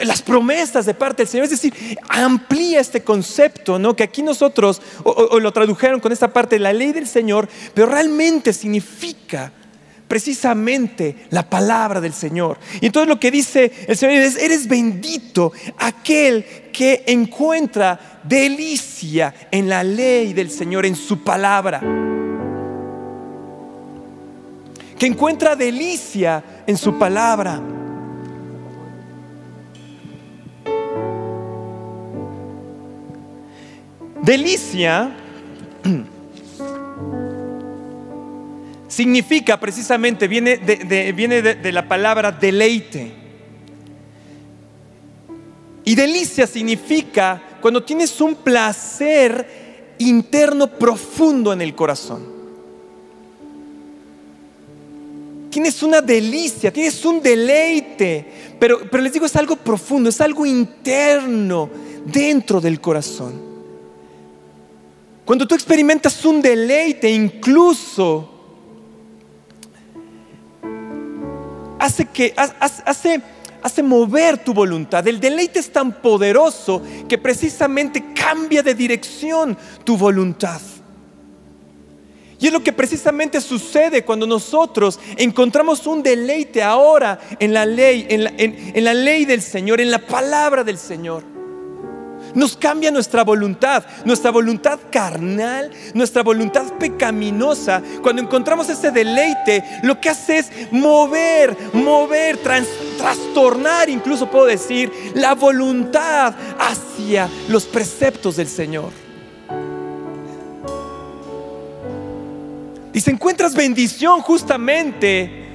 las 0.05 0.23
promesas 0.23 0.87
de 0.87 0.95
parte 0.95 1.23
del 1.23 1.29
Señor. 1.29 1.45
Es 1.45 1.51
decir, 1.51 1.75
amplía 2.09 2.81
este 2.81 3.03
concepto, 3.03 3.79
¿no? 3.79 3.95
Que 3.95 4.05
aquí 4.05 4.23
nosotros 4.23 4.81
o, 5.05 5.39
lo 5.39 5.53
tradujeron 5.53 6.01
con 6.01 6.13
esta 6.13 6.33
parte 6.33 6.59
la 6.59 6.73
ley 6.73 6.93
del 6.93 7.07
Señor, 7.07 7.49
pero 7.75 7.87
realmente 7.87 8.53
significa 8.53 9.53
precisamente 10.09 11.27
la 11.31 11.49
palabra 11.49 12.01
del 12.01 12.15
Señor. 12.15 12.59
Y 12.81 12.87
entonces 12.87 13.09
lo 13.09 13.21
que 13.21 13.31
dice 13.31 13.71
el 13.87 13.97
Señor 13.97 14.23
es, 14.23 14.37
eres 14.37 14.67
bendito 14.67 15.53
aquel 15.79 16.45
que 16.73 17.05
encuentra 17.07 18.21
delicia 18.25 19.35
en 19.51 19.69
la 19.69 19.85
ley 19.85 20.33
del 20.33 20.51
Señor, 20.51 20.87
en 20.87 20.97
su 20.97 21.23
palabra. 21.23 21.81
Que 24.99 25.07
encuentra 25.07 25.55
delicia 25.55 26.43
en 26.67 26.77
su 26.77 26.99
palabra. 26.99 27.78
Delicia 34.23 35.15
significa 38.89 39.61
precisamente, 39.61 40.27
viene, 40.27 40.57
de, 40.57 41.13
viene 41.13 41.43
de, 41.43 41.73
la 41.73 41.87
palabra 41.87 42.33
deleite. 42.33 43.13
Y 45.85 45.95
delicia 45.95 46.47
significa 46.47 47.41
cuando 47.61 47.83
tienes 47.83 48.21
un 48.21 48.35
placer 48.35 49.95
interno 49.99 50.69
profundo 50.69 51.53
en 51.53 51.63
el 51.63 51.75
corazón. 51.75 52.39
Tienes 55.51 55.83
una 55.83 56.01
delicia, 56.01 56.73
tienes 56.73 57.03
un 57.05 57.23
deleite, 57.23 58.27
pero, 58.59 58.81
pero 58.91 59.03
les 59.03 59.13
digo, 59.13 59.27
es 59.27 59.37
algo 59.37 59.57
profundo, 59.57 60.11
es 60.11 60.21
algo 60.21 60.45
interno 60.45 61.71
dentro 62.05 62.61
del 62.61 62.81
corazón. 62.81 63.48
Cuando 65.29 65.47
tú 65.47 65.55
experimentas 65.55 66.25
un 66.25 66.41
deleite, 66.41 67.11
incluso 67.11 68.31
hace 71.79 72.07
que 72.07 72.33
hace, 72.35 73.23
hace 73.63 73.83
mover 73.83 74.43
tu 74.43 74.55
voluntad. 74.55 75.07
El 75.07 75.21
deleite 75.21 75.59
es 75.59 75.71
tan 75.71 76.01
poderoso 76.01 76.81
que 77.07 77.19
precisamente 77.19 78.15
cambia 78.15 78.63
de 78.63 78.75
dirección 78.75 79.55
tu 79.85 79.99
voluntad. 79.99 80.63
Y 82.41 82.47
es 82.47 82.53
lo 82.55 82.65
que 82.65 82.73
precisamente 82.73 83.43
sucede 83.43 84.07
cuando 84.07 84.27
nosotros 84.27 84.99
encontramos 85.19 85.87
un 85.87 86.03
deleite 86.03 86.63
ahora 86.63 87.21
en 87.39 87.53
la 87.53 87.67
ley, 87.67 88.07
en 88.09 88.83
la 88.83 88.95
ley 88.95 89.27
del 89.27 89.43
Señor, 89.43 89.83
en 89.83 89.91
la 89.91 89.99
palabra 89.99 90.65
del 90.65 90.79
Señor. 90.79 91.38
Nos 92.35 92.57
cambia 92.57 92.91
nuestra 92.91 93.25
voluntad, 93.25 93.85
nuestra 94.05 94.31
voluntad 94.31 94.79
carnal, 94.91 95.71
nuestra 95.95 96.23
voluntad 96.23 96.73
pecaminosa. 96.79 97.83
Cuando 98.03 98.23
encontramos 98.23 98.69
ese 98.69 98.91
deleite, 98.91 99.65
lo 99.83 100.01
que 100.01 100.11
hace 100.11 100.39
es 100.39 100.51
mover, 100.71 101.57
mover, 101.73 102.39
trastornar, 102.39 103.89
incluso 103.89 104.31
puedo 104.31 104.47
decir, 104.47 104.93
la 105.15 105.35
voluntad 105.35 106.35
hacia 106.59 107.29
los 107.49 107.65
preceptos 107.65 108.37
del 108.37 108.49
Señor. 108.49 108.93
Y 112.93 113.01
se 113.01 113.11
encuentras 113.11 113.55
bendición 113.55 114.21
justamente 114.23 115.47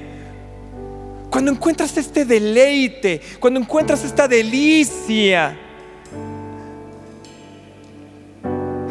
cuando 1.30 1.50
encuentras 1.50 1.96
este 1.96 2.24
deleite, 2.24 3.20
cuando 3.40 3.58
encuentras 3.58 4.04
esta 4.04 4.28
delicia 4.28 5.58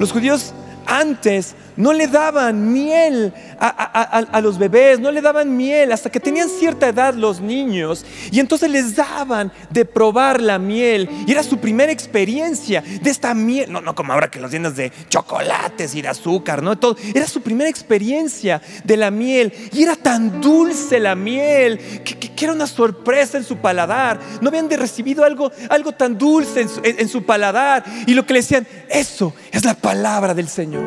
Los 0.03 0.11
judíos 0.11 0.51
antes 0.85 1.55
no 1.75 1.93
le 1.93 2.07
daban 2.07 2.71
miel 2.71 3.33
a, 3.59 4.41
los 4.41 4.57
bebés, 4.57 4.99
no 4.99 5.11
le 5.11 5.21
daban 5.21 5.55
miel 5.55 5.91
hasta 5.91 6.09
que 6.09 6.19
tenían 6.19 6.49
cierta 6.49 6.89
edad 6.89 7.13
los 7.13 7.41
niños. 7.41 8.05
Y 8.31 8.39
entonces 8.39 8.69
les 8.69 8.95
daban 8.95 9.51
de 9.69 9.85
probar 9.85 10.41
la 10.41 10.59
miel. 10.59 11.09
Y 11.25 11.31
era 11.31 11.43
su 11.43 11.57
primera 11.57 11.91
experiencia 11.91 12.81
de 12.81 13.09
esta 13.09 13.33
miel. 13.33 13.71
No, 13.71 13.81
no 13.81 13.95
como 13.95 14.13
ahora 14.13 14.29
que 14.29 14.39
los 14.39 14.51
llenas 14.51 14.75
de 14.75 14.91
chocolates 15.09 15.95
y 15.95 16.01
de 16.01 16.09
azúcar, 16.09 16.61
¿no? 16.61 16.77
Todo. 16.77 16.95
Era 17.13 17.27
su 17.27 17.41
primera 17.41 17.69
experiencia 17.69 18.61
de 18.83 18.97
la 18.97 19.11
miel. 19.11 19.53
Y 19.71 19.83
era 19.83 19.95
tan 19.95 20.41
dulce 20.41 20.99
la 20.99 21.15
miel 21.15 21.79
que, 22.03 22.33
era 22.43 22.51
una 22.51 22.67
sorpresa 22.67 23.37
en 23.37 23.45
su 23.45 23.57
paladar. 23.57 24.19
No 24.41 24.49
habían 24.49 24.69
recibido 24.69 25.23
algo, 25.23 25.49
algo 25.69 25.93
tan 25.93 26.17
dulce 26.17 26.61
en 26.61 26.69
su, 26.69 26.81
en 26.83 27.07
su 27.07 27.23
paladar. 27.23 27.85
Y 28.05 28.13
lo 28.13 28.25
que 28.25 28.33
le 28.33 28.39
decían, 28.41 28.67
eso 28.89 29.33
es 29.49 29.63
la 29.63 29.75
palabra 29.75 30.33
del 30.33 30.49
Señor. 30.49 30.82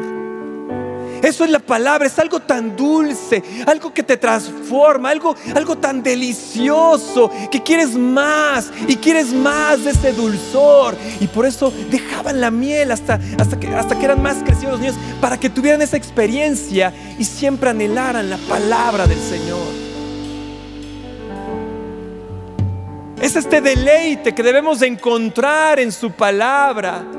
Eso 1.23 1.45
es 1.45 1.51
la 1.51 1.59
palabra, 1.59 2.07
es 2.07 2.19
algo 2.19 2.41
tan 2.41 2.77
dulce, 2.77 3.43
algo 3.67 3.93
que 3.93 4.03
te 4.03 4.17
transforma, 4.17 5.11
algo, 5.11 5.35
algo 5.55 5.77
tan 5.77 6.03
delicioso, 6.03 7.31
que 7.51 7.63
quieres 7.63 7.95
más 7.95 8.71
y 8.87 8.97
quieres 8.97 9.33
más 9.33 9.85
de 9.85 9.91
ese 9.91 10.13
dulzor. 10.13 10.97
Y 11.21 11.27
por 11.27 11.47
eso 11.47 11.73
dejaban 11.91 12.41
la 12.41 12.51
miel 12.51 12.93
hasta, 12.93 13.21
hasta, 13.39 13.59
que, 13.59 13.69
hasta 13.69 13.99
que 13.99 14.05
eran 14.05 14.23
más 14.23 14.37
crecidos 14.45 14.73
los 14.73 14.81
niños, 14.81 14.97
para 15.21 15.39
que 15.39 15.51
tuvieran 15.51 15.83
esa 15.83 15.97
experiencia 15.97 16.93
y 17.19 17.25
siempre 17.25 17.71
anhelaran 17.71 18.31
la 18.31 18.39
palabra 18.39 19.07
del 19.07 19.21
Señor. 19.21 19.87
Es 23.21 23.35
este 23.35 23.61
deleite 23.61 24.35
que 24.35 24.43
debemos 24.43 24.81
de 24.81 24.89
encontrar 24.89 25.81
en 25.81 25.91
su 25.91 26.11
palabra. 26.13 27.16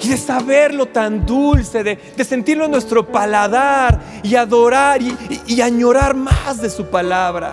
Y 0.00 0.08
de 0.08 0.16
saberlo 0.16 0.86
tan 0.86 1.24
dulce, 1.24 1.82
de, 1.82 2.24
sentirlo 2.24 2.66
en 2.66 2.70
nuestro 2.70 3.06
paladar 3.06 4.00
y 4.22 4.34
adorar 4.34 5.00
y, 5.02 5.16
y 5.46 5.60
añorar 5.60 6.14
más 6.14 6.60
de 6.60 6.70
su 6.70 6.86
palabra. 6.86 7.50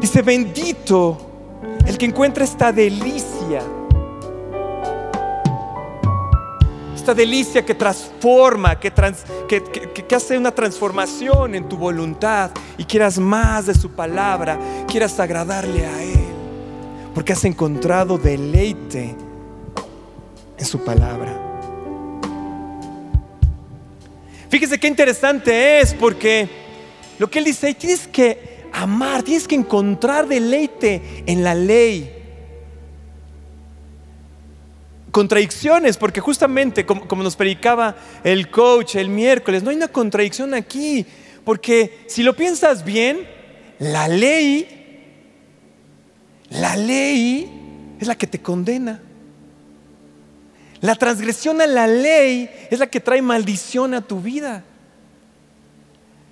Dice, 0.00 0.22
bendito 0.22 1.18
el 1.86 1.98
que 1.98 2.06
encuentra 2.06 2.44
esta 2.44 2.72
delicia 2.72 3.62
esta 7.00 7.14
delicia 7.14 7.64
que 7.64 7.74
transforma, 7.74 8.78
que, 8.78 8.92
que, 8.92 10.14
hace 10.14 10.36
una 10.36 10.50
transformación 10.50 11.54
en 11.54 11.66
tu 11.66 11.78
voluntad 11.78 12.50
y 12.76 12.84
quieras 12.84 13.18
más 13.18 13.66
de 13.66 13.74
su 13.74 13.90
palabra, 13.90 14.58
quieras 14.86 15.18
agradarle 15.18 15.86
a 15.86 16.02
Él, 16.02 16.19
porque 17.14 17.32
has 17.32 17.44
encontrado 17.44 18.18
deleite 18.18 19.14
en 20.58 20.64
su 20.64 20.84
palabra. 20.84 21.48
Fíjese 24.48 24.78
qué 24.78 24.88
interesante 24.88 25.80
es 25.80 25.94
porque 25.94 26.48
lo 27.18 27.30
que 27.30 27.38
Él 27.38 27.44
dice, 27.44 27.72
tienes 27.74 28.08
que 28.08 28.66
amar, 28.72 29.22
tienes 29.22 29.46
que 29.46 29.54
encontrar 29.54 30.26
deleite 30.26 31.22
en 31.26 31.44
la 31.44 31.54
ley 31.54 32.16
contradicciones, 35.10 35.96
porque 35.96 36.20
justamente 36.20 36.86
como, 36.86 37.22
nos 37.22 37.36
predicaba 37.36 37.96
el 38.24 38.50
coach 38.50 38.96
el 38.96 39.08
miércoles, 39.08 39.62
no 39.62 39.70
hay 39.70 39.76
una 39.76 39.88
contradicción 39.88 40.54
aquí, 40.54 41.06
porque 41.44 42.04
si 42.06 42.22
lo 42.22 42.34
piensas 42.34 42.84
bien, 42.84 43.26
la 43.78 44.08
ley, 44.08 44.79
la 46.50 46.76
ley 46.76 47.96
es 48.00 48.06
la 48.06 48.16
que 48.16 48.26
te 48.26 48.40
condena. 48.40 49.00
La 50.80 50.94
transgresión 50.94 51.60
a 51.60 51.66
la 51.66 51.86
ley 51.86 52.50
es 52.70 52.78
la 52.78 52.86
que 52.86 53.00
trae 53.00 53.22
maldición 53.22 53.94
a 53.94 54.00
tu 54.00 54.20
vida. 54.20 54.64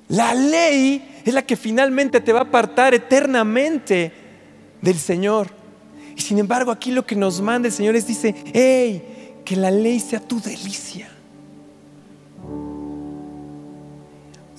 La 0.08 0.34
ley 0.34 1.20
es 1.24 1.34
la 1.34 1.42
que 1.42 1.56
finalmente 1.56 2.20
te 2.20 2.32
va 2.32 2.40
a 2.40 2.44
apartar 2.44 2.94
eternamente 2.94 4.12
del 4.80 4.98
Señor. 4.98 5.48
Y 6.16 6.20
sin 6.22 6.38
embargo, 6.38 6.72
aquí 6.72 6.90
lo 6.90 7.06
que 7.06 7.14
nos 7.14 7.40
manda 7.40 7.68
el 7.68 7.74
Señor 7.74 7.94
es, 7.94 8.06
dice, 8.06 8.34
hey, 8.52 9.42
que 9.44 9.54
la 9.54 9.70
ley 9.70 10.00
sea 10.00 10.20
tu 10.20 10.40
delicia. 10.40 11.08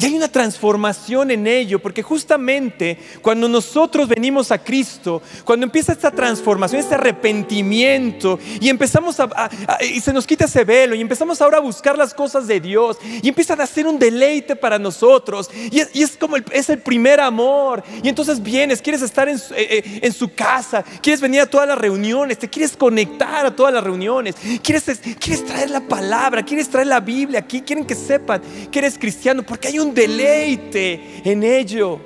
Y 0.02 0.06
hay 0.06 0.16
una 0.16 0.30
transformación 0.30 1.30
en 1.30 1.46
ello, 1.46 1.78
porque 1.80 2.02
justamente 2.02 2.98
cuando 3.22 3.50
nosotros 3.50 4.08
venimos 4.08 4.50
a 4.50 4.58
Cristo, 4.58 5.22
cuando 5.44 5.66
empieza 5.66 5.92
esta 5.92 6.10
transformación, 6.10 6.80
este 6.80 6.96
arrepentimiento, 6.96 8.40
y 8.62 8.70
empezamos 8.70 9.20
a, 9.20 9.50
y 9.82 10.00
se 10.00 10.14
nos 10.14 10.26
quita 10.26 10.46
ese 10.46 10.64
velo, 10.64 10.96
y 10.96 11.02
empezamos 11.02 11.42
ahora 11.42 11.58
a 11.58 11.60
buscar 11.60 11.98
las 11.98 12.14
cosas 12.14 12.48
de 12.48 12.62
Dios, 12.62 12.96
y 13.22 13.28
empieza 13.28 13.56
a 13.56 13.64
hacer 13.64 13.88
un 13.88 14.00
deleite 14.00 14.56
para 14.56 14.80
nosotros, 14.80 15.50
y 15.70 15.82
es, 15.82 16.16
como 16.16 16.38
el, 16.38 16.46
es 16.54 16.70
el 16.70 16.80
primer 16.80 17.20
amor, 17.20 17.84
y 18.02 18.08
entonces 18.08 18.42
vienes, 18.42 18.82
quieres 18.82 19.02
estar 19.02 19.28
en 19.28 19.38
su, 19.38 19.54
eh, 19.54 19.68
eh, 19.70 20.00
en 20.02 20.14
su, 20.14 20.34
casa, 20.34 20.82
quieres 21.02 21.20
venir 21.20 21.42
a 21.42 21.46
todas 21.46 21.68
las 21.68 21.78
reuniones, 21.78 22.40
te 22.40 22.50
quieres 22.50 22.78
conectar 22.78 23.46
a 23.46 23.54
todas 23.54 23.74
las 23.74 23.84
reuniones, 23.84 24.34
quieres, 24.64 24.86
quieres 25.20 25.46
traer 25.46 25.70
la 25.72 25.82
palabra, 25.82 26.46
quieres 26.46 26.70
traer 26.70 26.88
la 26.88 27.02
Biblia 27.02 27.40
aquí, 27.40 27.60
quieren 27.60 27.84
que 27.84 27.96
sepan 27.96 28.42
que 28.72 28.80
eres 28.80 28.98
cristiano, 28.98 29.44
porque 29.44 29.68
hay 29.68 29.80
un 29.80 29.89
deleite 29.94 31.22
en 31.24 31.44
ello. 31.44 32.00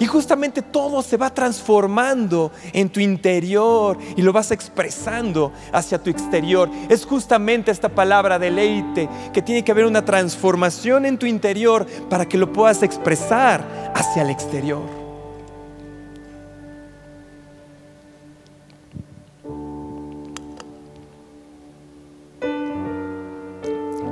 Y 0.00 0.06
justamente 0.06 0.62
todo 0.62 1.02
se 1.02 1.16
va 1.16 1.34
transformando 1.34 2.52
en 2.72 2.88
tu 2.88 3.00
interior 3.00 3.98
y 4.16 4.22
lo 4.22 4.32
vas 4.32 4.52
expresando 4.52 5.52
hacia 5.72 6.00
tu 6.00 6.08
exterior. 6.08 6.70
Es 6.88 7.04
justamente 7.04 7.72
esta 7.72 7.88
palabra 7.88 8.38
deleite 8.38 9.08
que 9.32 9.42
tiene 9.42 9.64
que 9.64 9.72
haber 9.72 9.86
una 9.86 10.04
transformación 10.04 11.04
en 11.04 11.18
tu 11.18 11.26
interior 11.26 11.84
para 12.08 12.28
que 12.28 12.38
lo 12.38 12.52
puedas 12.52 12.84
expresar 12.84 13.92
hacia 13.92 14.22
el 14.22 14.30
exterior. 14.30 14.98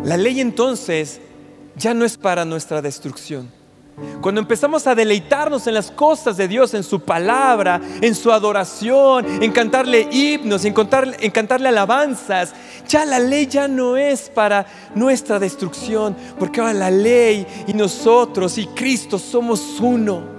La 0.02 0.16
ley 0.16 0.40
entonces 0.40 1.20
ya 1.76 1.94
no 1.94 2.04
es 2.04 2.16
para 2.16 2.44
nuestra 2.44 2.82
destrucción. 2.82 3.50
Cuando 4.20 4.42
empezamos 4.42 4.86
a 4.86 4.94
deleitarnos 4.94 5.66
en 5.66 5.72
las 5.72 5.90
cosas 5.90 6.36
de 6.36 6.48
Dios, 6.48 6.74
en 6.74 6.82
su 6.82 7.00
palabra, 7.00 7.80
en 8.02 8.14
su 8.14 8.30
adoración, 8.30 9.42
en 9.42 9.52
cantarle 9.52 10.08
himnos, 10.10 10.66
en 10.66 10.74
cantarle, 10.74 11.16
en 11.20 11.30
cantarle 11.30 11.68
alabanzas, 11.68 12.52
ya 12.86 13.06
la 13.06 13.18
ley 13.18 13.46
ya 13.46 13.68
no 13.68 13.96
es 13.96 14.28
para 14.28 14.66
nuestra 14.94 15.38
destrucción, 15.38 16.14
porque 16.38 16.60
ahora 16.60 16.74
la 16.74 16.90
ley 16.90 17.46
y 17.66 17.72
nosotros 17.72 18.58
y 18.58 18.66
Cristo 18.66 19.18
somos 19.18 19.80
uno 19.80 20.35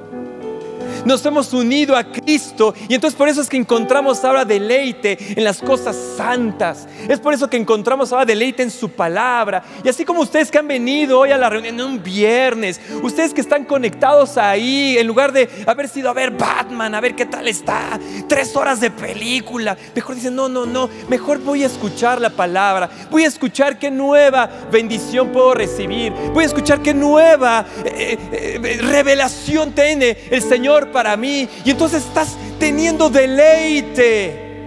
nos 1.07 1.25
hemos 1.25 1.53
unido 1.53 1.95
a 1.95 2.03
Cristo 2.03 2.73
y 2.89 2.93
entonces 2.93 3.17
por 3.17 3.29
eso 3.29 3.41
es 3.41 3.47
que 3.47 3.57
encontramos 3.57 4.23
ahora 4.25 4.43
deleite 4.43 5.17
en 5.37 5.43
las 5.43 5.61
cosas 5.61 5.95
santas. 6.17 6.87
Es 7.07 7.19
por 7.19 7.33
eso 7.33 7.49
que 7.49 7.57
encontramos 7.57 8.11
ahora 8.11 8.25
deleite 8.25 8.61
en 8.61 8.69
su 8.69 8.89
palabra. 8.89 9.63
Y 9.83 9.89
así 9.89 10.03
como 10.03 10.21
ustedes 10.21 10.51
que 10.51 10.57
han 10.57 10.67
venido 10.67 11.19
hoy 11.19 11.31
a 11.31 11.37
la 11.37 11.49
reunión 11.49 11.79
un 11.79 12.03
viernes, 12.03 12.81
ustedes 13.01 13.33
que 13.33 13.39
están 13.39 13.63
conectados 13.63 14.37
ahí, 14.37 14.97
en 14.97 15.07
lugar 15.07 15.31
de 15.31 15.49
haber 15.65 15.87
sido 15.87 16.09
a 16.09 16.13
ver 16.13 16.31
Batman, 16.31 16.93
a 16.93 16.99
ver 16.99 17.15
qué 17.15 17.25
tal 17.25 17.47
está, 17.47 17.99
tres 18.27 18.55
horas 18.55 18.81
de 18.81 18.91
película, 18.91 19.77
mejor 19.95 20.15
dicen, 20.15 20.35
no, 20.35 20.49
no, 20.49 20.65
no, 20.65 20.89
mejor 21.07 21.39
voy 21.39 21.63
a 21.63 21.67
escuchar 21.67 22.19
la 22.19 22.31
palabra, 22.31 22.89
voy 23.09 23.23
a 23.23 23.27
escuchar 23.27 23.79
qué 23.79 23.89
nueva 23.89 24.49
bendición 24.71 25.29
puedo 25.29 25.53
recibir, 25.53 26.11
voy 26.33 26.43
a 26.43 26.47
escuchar 26.47 26.81
qué 26.81 26.93
nueva 26.93 27.65
eh, 27.85 28.17
eh, 28.31 28.79
revelación 28.81 29.71
tiene 29.71 30.17
el 30.29 30.41
Señor 30.41 30.91
para 30.97 31.15
mí. 31.15 31.47
Y 31.63 31.69
entonces 31.69 32.03
estás 32.03 32.35
teniendo 32.57 33.07
deleite. 33.07 34.65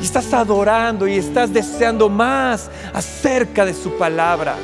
Y 0.00 0.04
estás 0.04 0.32
adorando 0.32 1.08
y 1.08 1.16
estás 1.16 1.52
deseando 1.52 2.08
más 2.08 2.70
acerca 2.94 3.64
de 3.64 3.74
su 3.74 3.98
palabra. 3.98 4.54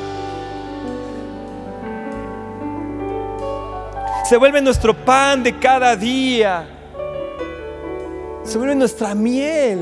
Se 4.23 4.37
vuelve 4.37 4.61
nuestro 4.61 4.93
pan 4.93 5.43
de 5.43 5.59
cada 5.59 5.97
día. 5.97 6.65
Se 8.45 8.57
vuelve 8.57 8.75
nuestra 8.75 9.13
miel 9.15 9.81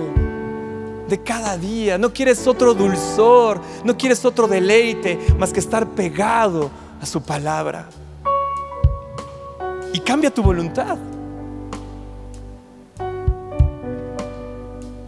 de 1.07 1.21
cada 1.21 1.59
día. 1.59 1.99
No 1.99 2.11
quieres 2.11 2.47
otro 2.47 2.73
dulzor, 2.73 3.61
no 3.83 3.95
quieres 3.95 4.25
otro 4.25 4.47
deleite 4.47 5.19
más 5.37 5.53
que 5.53 5.59
estar 5.59 5.85
pegado 5.89 6.71
a 6.99 7.05
su 7.05 7.21
palabra 7.21 7.87
y 9.93 9.99
cambia 9.99 10.33
tu 10.33 10.43
voluntad. 10.43 10.97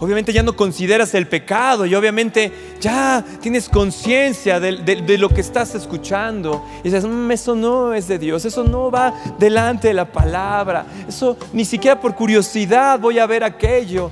Obviamente 0.01 0.31
ya 0.31 0.43
no 0.43 0.55
consideras 0.55 1.13
el 1.13 1.27
pecado 1.27 1.85
y 1.85 1.93
obviamente 1.93 2.53
ya 2.79 3.23
tienes 3.41 3.67
conciencia 3.67 4.57
de, 4.61 5.17
lo 5.17 5.27
que 5.27 5.41
estás 5.41 5.75
escuchando. 5.75 6.65
Y 6.79 6.83
dices, 6.83 7.05
mm, 7.05 7.31
eso 7.31 7.53
no 7.53 7.93
es 7.93 8.07
de 8.07 8.17
Dios, 8.17 8.45
eso 8.45 8.63
no 8.63 8.89
va 8.89 9.13
delante 9.37 9.89
de 9.89 9.93
la 9.93 10.09
palabra, 10.09 10.85
eso 11.07 11.35
ni 11.51 11.65
siquiera 11.65 11.99
por 11.99 12.15
curiosidad 12.15 12.97
voy 12.97 13.19
a 13.19 13.25
ver 13.25 13.43
aquello. 13.43 14.09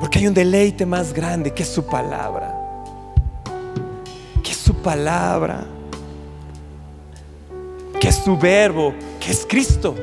Porque 0.00 0.18
hay 0.18 0.26
un 0.26 0.34
deleite 0.34 0.84
más 0.84 1.12
grande 1.12 1.54
que 1.54 1.62
es 1.62 1.68
su 1.68 1.86
palabra. 1.86 2.52
Que 4.42 4.50
es 4.50 4.56
su 4.56 4.74
palabra. 4.74 5.64
Que 8.00 8.08
es 8.08 8.16
su 8.16 8.36
verbo 8.36 8.94
que 9.20 9.30
es 9.30 9.46
Cristo, 9.46 9.94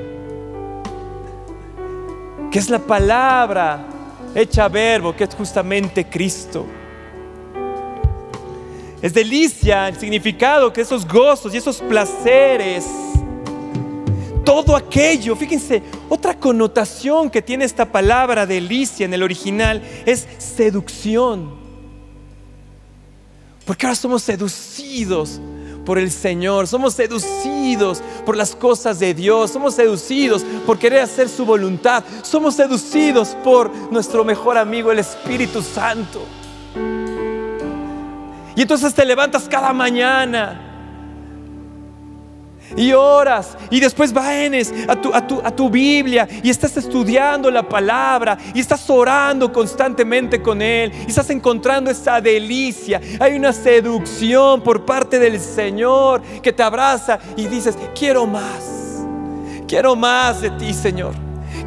que 2.51 2.59
es 2.59 2.69
la 2.69 2.79
palabra 2.79 3.87
hecha 4.35 4.67
verbo, 4.69 5.15
que 5.15 5.23
es 5.23 5.33
justamente 5.33 6.07
Cristo. 6.07 6.65
Es 9.01 9.13
delicia 9.13 9.87
el 9.87 9.97
significado 9.97 10.71
que 10.71 10.81
esos 10.81 11.07
gozos 11.07 11.53
y 11.53 11.57
esos 11.57 11.77
placeres, 11.79 12.85
todo 14.45 14.75
aquello. 14.75 15.35
Fíjense, 15.35 15.81
otra 16.07 16.37
connotación 16.39 17.29
que 17.29 17.41
tiene 17.41 17.65
esta 17.65 17.85
palabra 17.85 18.45
delicia 18.45 19.05
en 19.05 19.13
el 19.13 19.23
original 19.23 19.81
es 20.05 20.27
seducción. 20.37 21.57
Porque 23.65 23.85
ahora 23.85 23.95
somos 23.95 24.23
seducidos 24.23 25.41
por 25.87 25.97
el 25.97 26.11
Señor, 26.11 26.67
somos 26.67 26.95
seducidos 26.95 28.03
por 28.25 28.35
las 28.35 28.53
cosas 28.53 28.99
de 28.99 29.13
Dios, 29.13 29.51
somos 29.51 29.73
seducidos 29.73 30.43
por 30.65 30.77
querer 30.77 30.99
hacer 30.99 31.29
su 31.29 31.45
voluntad, 31.45 32.03
somos 32.23 32.55
seducidos 32.55 33.29
por 33.41 33.71
nuestro 33.89 34.25
mejor 34.25 34.57
amigo, 34.57 34.91
el 34.91 34.99
Espíritu 34.99 35.61
Santo. 35.61 36.25
Y 38.53 38.61
entonces 38.61 38.93
te 38.93 39.05
levantas 39.05 39.47
cada 39.47 39.71
mañana 39.71 40.66
y 42.75 42.91
oras 42.93 43.57
y 43.69 43.79
después 43.79 44.13
vienes 44.13 44.73
a 44.87 44.95
tu, 44.95 45.13
a, 45.13 45.25
tu, 45.25 45.41
a 45.43 45.51
tu, 45.51 45.69
Biblia 45.69 46.27
y 46.43 46.49
estás 46.49 46.75
estudiando 46.77 47.49
la 47.51 47.63
palabra 47.63 48.37
y 48.53 48.59
estás 48.59 48.89
orando 48.89 49.51
constantemente 49.51 50.41
con 50.41 50.61
Él 50.61 50.91
y 51.05 51.09
estás 51.09 51.29
encontrando 51.29 51.89
esa 51.89 52.19
delicia. 52.21 52.99
Hay 53.19 53.35
una 53.35 53.53
seducción 53.53 54.61
por 54.61 54.85
parte 54.85 55.19
del 55.19 55.39
Señor 55.39 56.21
que 56.41 56.53
te 56.53 56.63
abraza 56.63 57.19
y 57.35 57.47
dices, 57.47 57.77
quiero 57.97 58.25
más, 58.25 59.03
quiero 59.67 59.95
más 59.95 60.41
de 60.41 60.51
ti 60.51 60.73
Señor. 60.73 61.13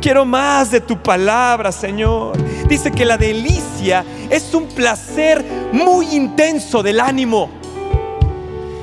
Quiero 0.00 0.24
más 0.24 0.70
de 0.70 0.80
tu 0.80 1.02
palabra, 1.02 1.72
Señor. 1.72 2.38
Dice 2.68 2.90
que 2.90 3.04
la 3.04 3.18
delicia 3.18 4.02
es 4.30 4.54
un 4.54 4.66
placer 4.66 5.44
muy 5.72 6.14
intenso 6.14 6.82
del 6.82 7.00
ánimo. 7.00 7.59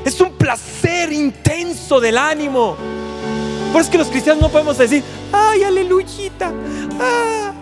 Es 0.08 0.22
un 0.22 0.32
placer 0.32 1.12
intenso 1.12 2.00
del 2.00 2.18
ánimo. 2.18 2.78
Por 3.74 3.82
eso 3.82 3.88
es 3.88 3.90
que 3.90 3.98
los 3.98 4.08
cristianos 4.08 4.42
no 4.42 4.48
podemos 4.48 4.78
decir, 4.78 5.04
ay, 5.34 5.64
aleluyita. 5.64 6.54
Ah, 6.98 7.52
ah". 7.52 7.57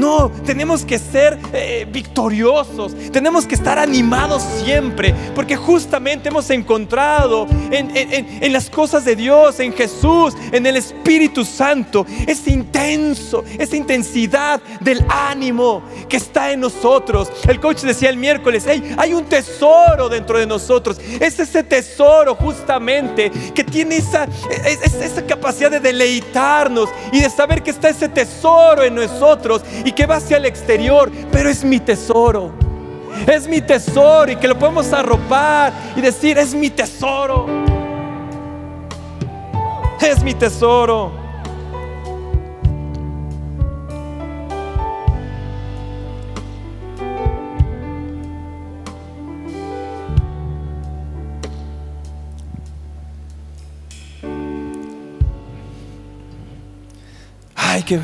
No, 0.00 0.32
tenemos 0.46 0.86
que 0.86 0.98
ser 0.98 1.38
eh, 1.52 1.86
victoriosos, 1.92 2.94
tenemos 3.12 3.44
que 3.44 3.54
estar 3.54 3.78
animados 3.78 4.42
siempre, 4.64 5.14
porque 5.34 5.56
justamente 5.56 6.30
hemos 6.30 6.48
encontrado 6.48 7.46
en, 7.70 8.50
las 8.50 8.70
cosas 8.70 9.04
de 9.04 9.14
Dios, 9.14 9.60
en 9.60 9.74
Jesús, 9.74 10.34
en 10.52 10.64
el 10.64 10.78
Espíritu 10.78 11.44
Santo, 11.44 12.06
ese 12.26 12.50
intenso, 12.50 13.44
esa 13.58 13.76
intensidad 13.76 14.62
del 14.80 15.04
ánimo 15.10 15.82
que 16.08 16.16
está 16.16 16.50
en 16.50 16.60
nosotros. 16.60 17.30
El 17.46 17.60
coach 17.60 17.82
decía 17.82 18.08
el 18.08 18.16
miércoles, 18.16 18.64
hey, 18.66 18.94
hay 18.96 19.12
un 19.12 19.26
tesoro 19.26 20.08
dentro 20.08 20.38
de 20.38 20.46
nosotros, 20.46 20.98
es 21.20 21.38
ese 21.38 21.62
tesoro 21.62 22.34
justamente 22.36 23.30
que 23.54 23.64
tiene 23.64 23.98
esa, 23.98 24.26
esa 24.64 25.26
capacidad 25.26 25.70
de 25.70 25.80
deleitarnos 25.80 26.88
y 27.12 27.20
de 27.20 27.28
saber 27.28 27.62
que 27.62 27.70
está 27.70 27.90
ese 27.90 28.08
tesoro 28.08 28.82
en 28.82 28.94
nosotros 28.94 29.60
que 29.92 30.06
va 30.06 30.16
hacia 30.16 30.36
el 30.36 30.46
exterior, 30.46 31.10
pero 31.32 31.48
es 31.48 31.64
mi 31.64 31.80
tesoro. 31.80 32.52
Es 33.26 33.48
mi 33.48 33.60
tesoro 33.60 34.30
y 34.30 34.36
que 34.36 34.48
lo 34.48 34.58
podemos 34.58 34.92
arropar 34.92 35.72
y 35.96 36.00
decir, 36.00 36.38
es 36.38 36.54
mi 36.54 36.70
tesoro. 36.70 37.46
Es 40.00 40.22
mi 40.22 40.34
tesoro. 40.34 41.12
Ay, 57.56 57.82
qué 57.82 58.00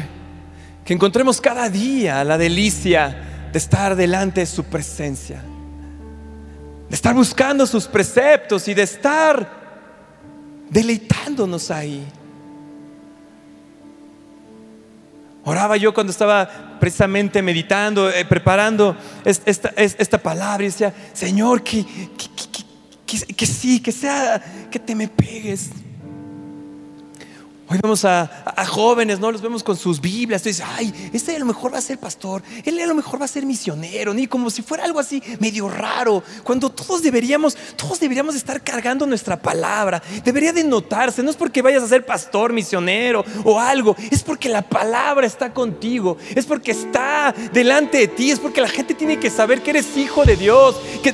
que 0.86 0.94
encontremos 0.94 1.40
cada 1.40 1.68
día 1.68 2.22
la 2.22 2.38
delicia 2.38 3.48
de 3.52 3.58
estar 3.58 3.96
delante 3.96 4.40
de 4.40 4.46
su 4.46 4.62
presencia, 4.64 5.42
de 6.88 6.94
estar 6.94 7.12
buscando 7.12 7.66
sus 7.66 7.88
preceptos 7.88 8.68
y 8.68 8.74
de 8.74 8.82
estar 8.84 9.50
deleitándonos 10.70 11.72
ahí. 11.72 12.06
Oraba 15.42 15.76
yo 15.76 15.92
cuando 15.92 16.12
estaba 16.12 16.78
precisamente 16.78 17.42
meditando, 17.42 18.08
eh, 18.08 18.24
preparando 18.24 18.96
esta, 19.24 20.22
palabra 20.22 20.62
y 20.62 20.66
decía, 20.66 20.94
Señor, 21.12 21.64
que, 21.64 21.84
que 23.06 23.46
sí, 23.46 23.80
que 23.80 23.90
sea, 23.90 24.40
que 24.70 24.78
te 24.78 24.94
me 24.94 25.08
pegues. 25.08 25.70
Hoy 27.68 27.78
vemos 27.82 28.04
a, 28.04 28.30
jóvenes, 28.68 29.18
¿no? 29.18 29.32
Los 29.32 29.42
vemos 29.42 29.64
con 29.64 29.76
sus 29.76 30.00
Biblias. 30.00 30.40
Tú 30.42 30.48
dices, 30.48 30.64
ay, 30.76 31.10
este 31.12 31.34
a 31.34 31.38
lo 31.38 31.46
mejor 31.46 31.74
va 31.74 31.78
a 31.78 31.80
ser 31.80 31.98
pastor, 31.98 32.42
él 32.64 32.78
a 32.80 32.86
lo 32.86 32.94
mejor 32.94 33.20
va 33.20 33.24
a 33.24 33.28
ser 33.28 33.44
misionero, 33.44 34.14
ni 34.14 34.28
como 34.28 34.50
si 34.50 34.62
fuera 34.62 34.84
algo 34.84 35.00
así 35.00 35.20
medio 35.40 35.68
raro. 35.68 36.22
Cuando 36.44 36.70
todos 36.70 37.02
deberíamos, 37.02 37.56
todos 37.76 37.98
deberíamos 37.98 38.36
estar 38.36 38.62
cargando 38.62 39.04
nuestra 39.04 39.40
palabra. 39.40 40.00
Debería 40.24 40.52
de 40.52 40.62
notarse, 40.62 41.24
no 41.24 41.30
es 41.30 41.36
porque 41.36 41.60
vayas 41.60 41.82
a 41.82 41.88
ser 41.88 42.06
pastor, 42.06 42.52
misionero 42.52 43.24
o 43.42 43.58
algo, 43.58 43.96
es 44.12 44.22
porque 44.22 44.48
la 44.48 44.62
palabra 44.62 45.26
está 45.26 45.52
contigo, 45.52 46.18
es 46.36 46.46
porque 46.46 46.70
está 46.70 47.34
delante 47.52 47.98
de 47.98 48.08
ti, 48.08 48.30
es 48.30 48.38
porque 48.38 48.60
la 48.60 48.68
gente 48.68 48.94
tiene 48.94 49.18
que 49.18 49.30
saber 49.30 49.62
que 49.62 49.70
eres 49.70 49.96
hijo 49.96 50.24
de 50.24 50.36
Dios, 50.36 50.76
que, 51.02 51.12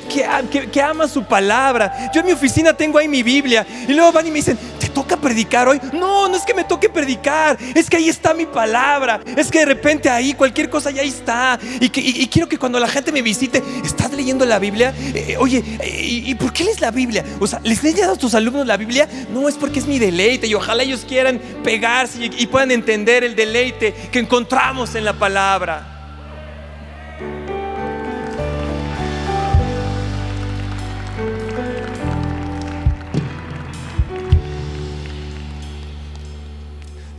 que, 0.71 0.83
ama 0.83 1.09
su 1.09 1.25
palabra. 1.25 2.11
Yo 2.13 2.21
en 2.21 2.27
mi 2.27 2.33
oficina 2.33 2.75
tengo 2.75 2.99
ahí 2.99 3.09
mi 3.09 3.23
Biblia 3.23 3.67
y 3.89 3.93
luego 3.95 4.13
van 4.13 4.27
y 4.27 4.31
me 4.31 4.37
dicen, 4.37 4.59
¿te 4.79 4.82
toca 4.93 5.17
predicar 5.17 5.69
hoy? 5.69 5.81
No, 5.93 6.29
no 6.29 6.37
es 6.37 6.43
que 6.43 6.55
me 6.55 6.65
toque 6.65 6.89
predicar, 6.89 7.59
es 7.75 7.89
que 7.89 7.97
ahí 7.97 8.09
está 8.09 8.35
mi 8.35 8.47
palabra, 8.47 9.21
es 9.37 9.51
que 9.51 9.61
de 9.61 9.65
repente 9.65 10.09
ahí 10.09 10.35
cualquier 10.35 10.71
cosa 10.71 10.91
ya 10.91 11.03
está. 11.03 11.59
Y, 11.81 11.89
que, 11.89 12.29
quiero 12.29 12.49
que 12.49 12.59
cuando 12.59 12.79
la 12.79 12.89
gente 12.89 13.13
me 13.13 13.23
visite, 13.23 13.63
¿estás 13.85 14.13
leyendo 14.13 14.45
la 14.45 14.59
Biblia? 14.59 14.95
Eh, 15.15 15.37
oye, 15.39 15.63
¿y, 15.85 16.35
por 16.35 16.53
qué 16.53 16.65
lees 16.65 16.81
la 16.81 16.91
Biblia? 16.91 17.25
O 17.41 17.47
sea, 17.47 17.61
¿les 17.63 17.83
lees 17.83 18.03
a 18.03 18.17
tus 18.17 18.35
alumnos 18.35 18.67
la 18.67 18.77
Biblia? 18.77 19.09
No, 19.33 19.49
es 19.49 19.55
porque 19.55 19.79
es 19.79 19.87
mi 19.87 19.99
deleite 19.99 20.47
y 20.47 20.55
ojalá 20.55 20.83
ellos 20.83 21.05
quieran 21.07 21.41
pegarse 21.65 22.31
y 22.39 22.47
puedan 22.47 22.71
entender 22.71 23.25
el 23.25 23.35
deleite 23.35 23.95
que 24.11 24.19
encontramos 24.19 24.95
en 24.95 25.05
la 25.05 25.13
palabra. 25.13 25.92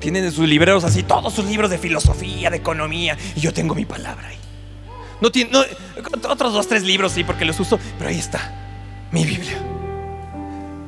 Tienen 0.03 0.25
en 0.25 0.33
sus 0.33 0.45
libreros 0.49 0.83
así 0.83 1.01
todos 1.03 1.31
sus 1.31 1.45
libros 1.45 1.69
de 1.69 1.77
filosofía, 1.77 2.49
de 2.49 2.57
economía, 2.57 3.17
y 3.37 3.39
yo 3.39 3.53
tengo 3.53 3.73
mi 3.73 3.85
palabra 3.85 4.27
ahí. 4.27 4.35
No 5.21 5.31
tiene, 5.31 5.57
otros 6.27 6.51
dos, 6.51 6.67
tres 6.67 6.83
libros 6.83 7.13
sí, 7.13 7.23
porque 7.23 7.45
los 7.45 7.57
uso, 7.61 7.79
pero 7.97 8.09
ahí 8.09 8.19
está, 8.19 8.53
mi 9.13 9.23
Biblia. 9.23 9.57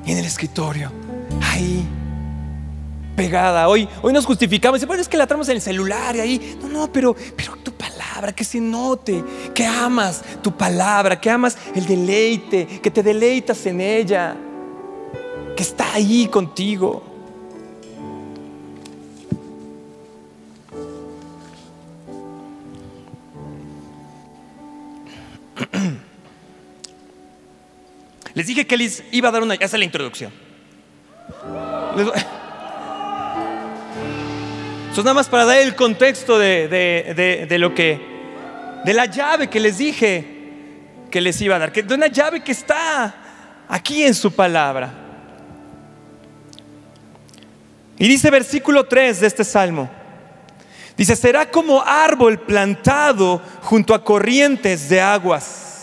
Y 0.06 0.12
en 0.12 0.18
el 0.18 0.26
escritorio, 0.26 0.92
ahí, 1.42 1.88
pegada. 3.16 3.70
Hoy, 3.70 3.88
hoy 4.02 4.12
nos 4.12 4.26
justificamos, 4.26 4.84
y 4.84 4.86
bueno, 4.86 5.02
es 5.02 5.08
que 5.08 5.16
la 5.16 5.26
traemos 5.26 5.48
en 5.48 5.56
el 5.56 5.62
celular 5.62 6.14
y 6.18 6.20
ahí. 6.20 6.58
No, 6.62 6.68
no, 6.68 6.92
pero, 6.92 7.16
pero 7.38 7.56
tu 7.64 7.72
palabra, 7.72 8.34
que 8.34 8.44
se 8.44 8.60
note, 8.60 9.24
que 9.54 9.66
amas 9.66 10.24
tu 10.44 10.52
palabra, 10.58 11.22
que 11.22 11.30
amas 11.30 11.58
el 11.74 11.86
deleite, 11.86 12.68
que 12.84 12.92
te 12.92 13.02
deleitas 13.02 13.66
en 13.66 13.80
ella, 13.80 14.36
que 15.56 15.64
está 15.64 15.94
ahí 15.94 16.28
contigo. 16.28 17.15
Les 28.46 28.50
dije 28.50 28.68
que 28.68 28.78
les 28.78 29.04
iba 29.12 29.30
a 29.30 29.32
dar 29.32 29.42
una, 29.42 29.56
esa 29.56 29.76
la 29.76 29.86
introducción. 29.86 30.32
Eso 31.98 32.12
es 34.92 34.98
nada 34.98 35.16
más 35.16 35.28
para 35.28 35.46
dar 35.46 35.58
el 35.58 35.76
contexto 35.76 36.38
de, 36.38 37.58
lo 37.58 37.74
que, 37.74 38.00
de 38.86 38.94
la 38.94 39.08
llave 39.08 39.50
que 39.50 39.60
les 39.60 39.80
dije 39.80 40.28
que 41.10 41.22
les 41.22 41.42
iba 41.42 41.56
a 41.56 41.60
dar, 41.60 41.74
de 41.74 41.96
una 41.96 42.06
llave 42.06 42.44
que 42.44 42.52
está 42.52 43.16
aquí 43.68 44.04
en 44.04 44.14
su 44.14 44.32
palabra. 44.32 44.94
Y 47.98 48.08
dice 48.08 48.30
versículo 48.30 48.86
3 48.86 49.22
de 49.22 49.26
este 49.26 49.44
salmo. 49.44 49.90
Dice, 50.96 51.16
será 51.16 51.50
como 51.50 51.82
árbol 51.82 52.42
plantado 52.42 53.42
junto 53.64 53.96
a 53.96 54.04
corrientes 54.04 54.88
de 54.88 55.02
aguas 55.02 55.75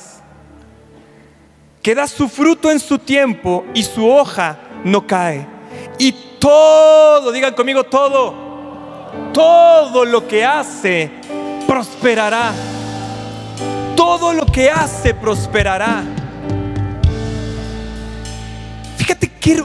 que 1.83 1.95
da 1.95 2.07
su 2.07 2.29
fruto 2.29 2.71
en 2.71 2.79
su 2.79 2.99
tiempo 2.99 3.65
y 3.75 3.83
su 3.83 4.09
hoja 4.09 4.59
no 4.85 5.07
cae. 5.07 5.47
Y 5.99 6.13
todo, 6.39 7.33
digan 7.33 7.55
conmigo 7.55 7.85
todo, 7.85 8.35
todo 9.33 10.05
lo 10.05 10.27
que 10.27 10.45
hace 10.45 11.11
prosperará. 11.67 12.53
Todo 13.97 14.33
lo 14.33 14.47
que 14.47 14.71
hace 14.71 15.15
prosperará. 15.15 16.03
Fíjate 18.97 19.29
que 19.29 19.63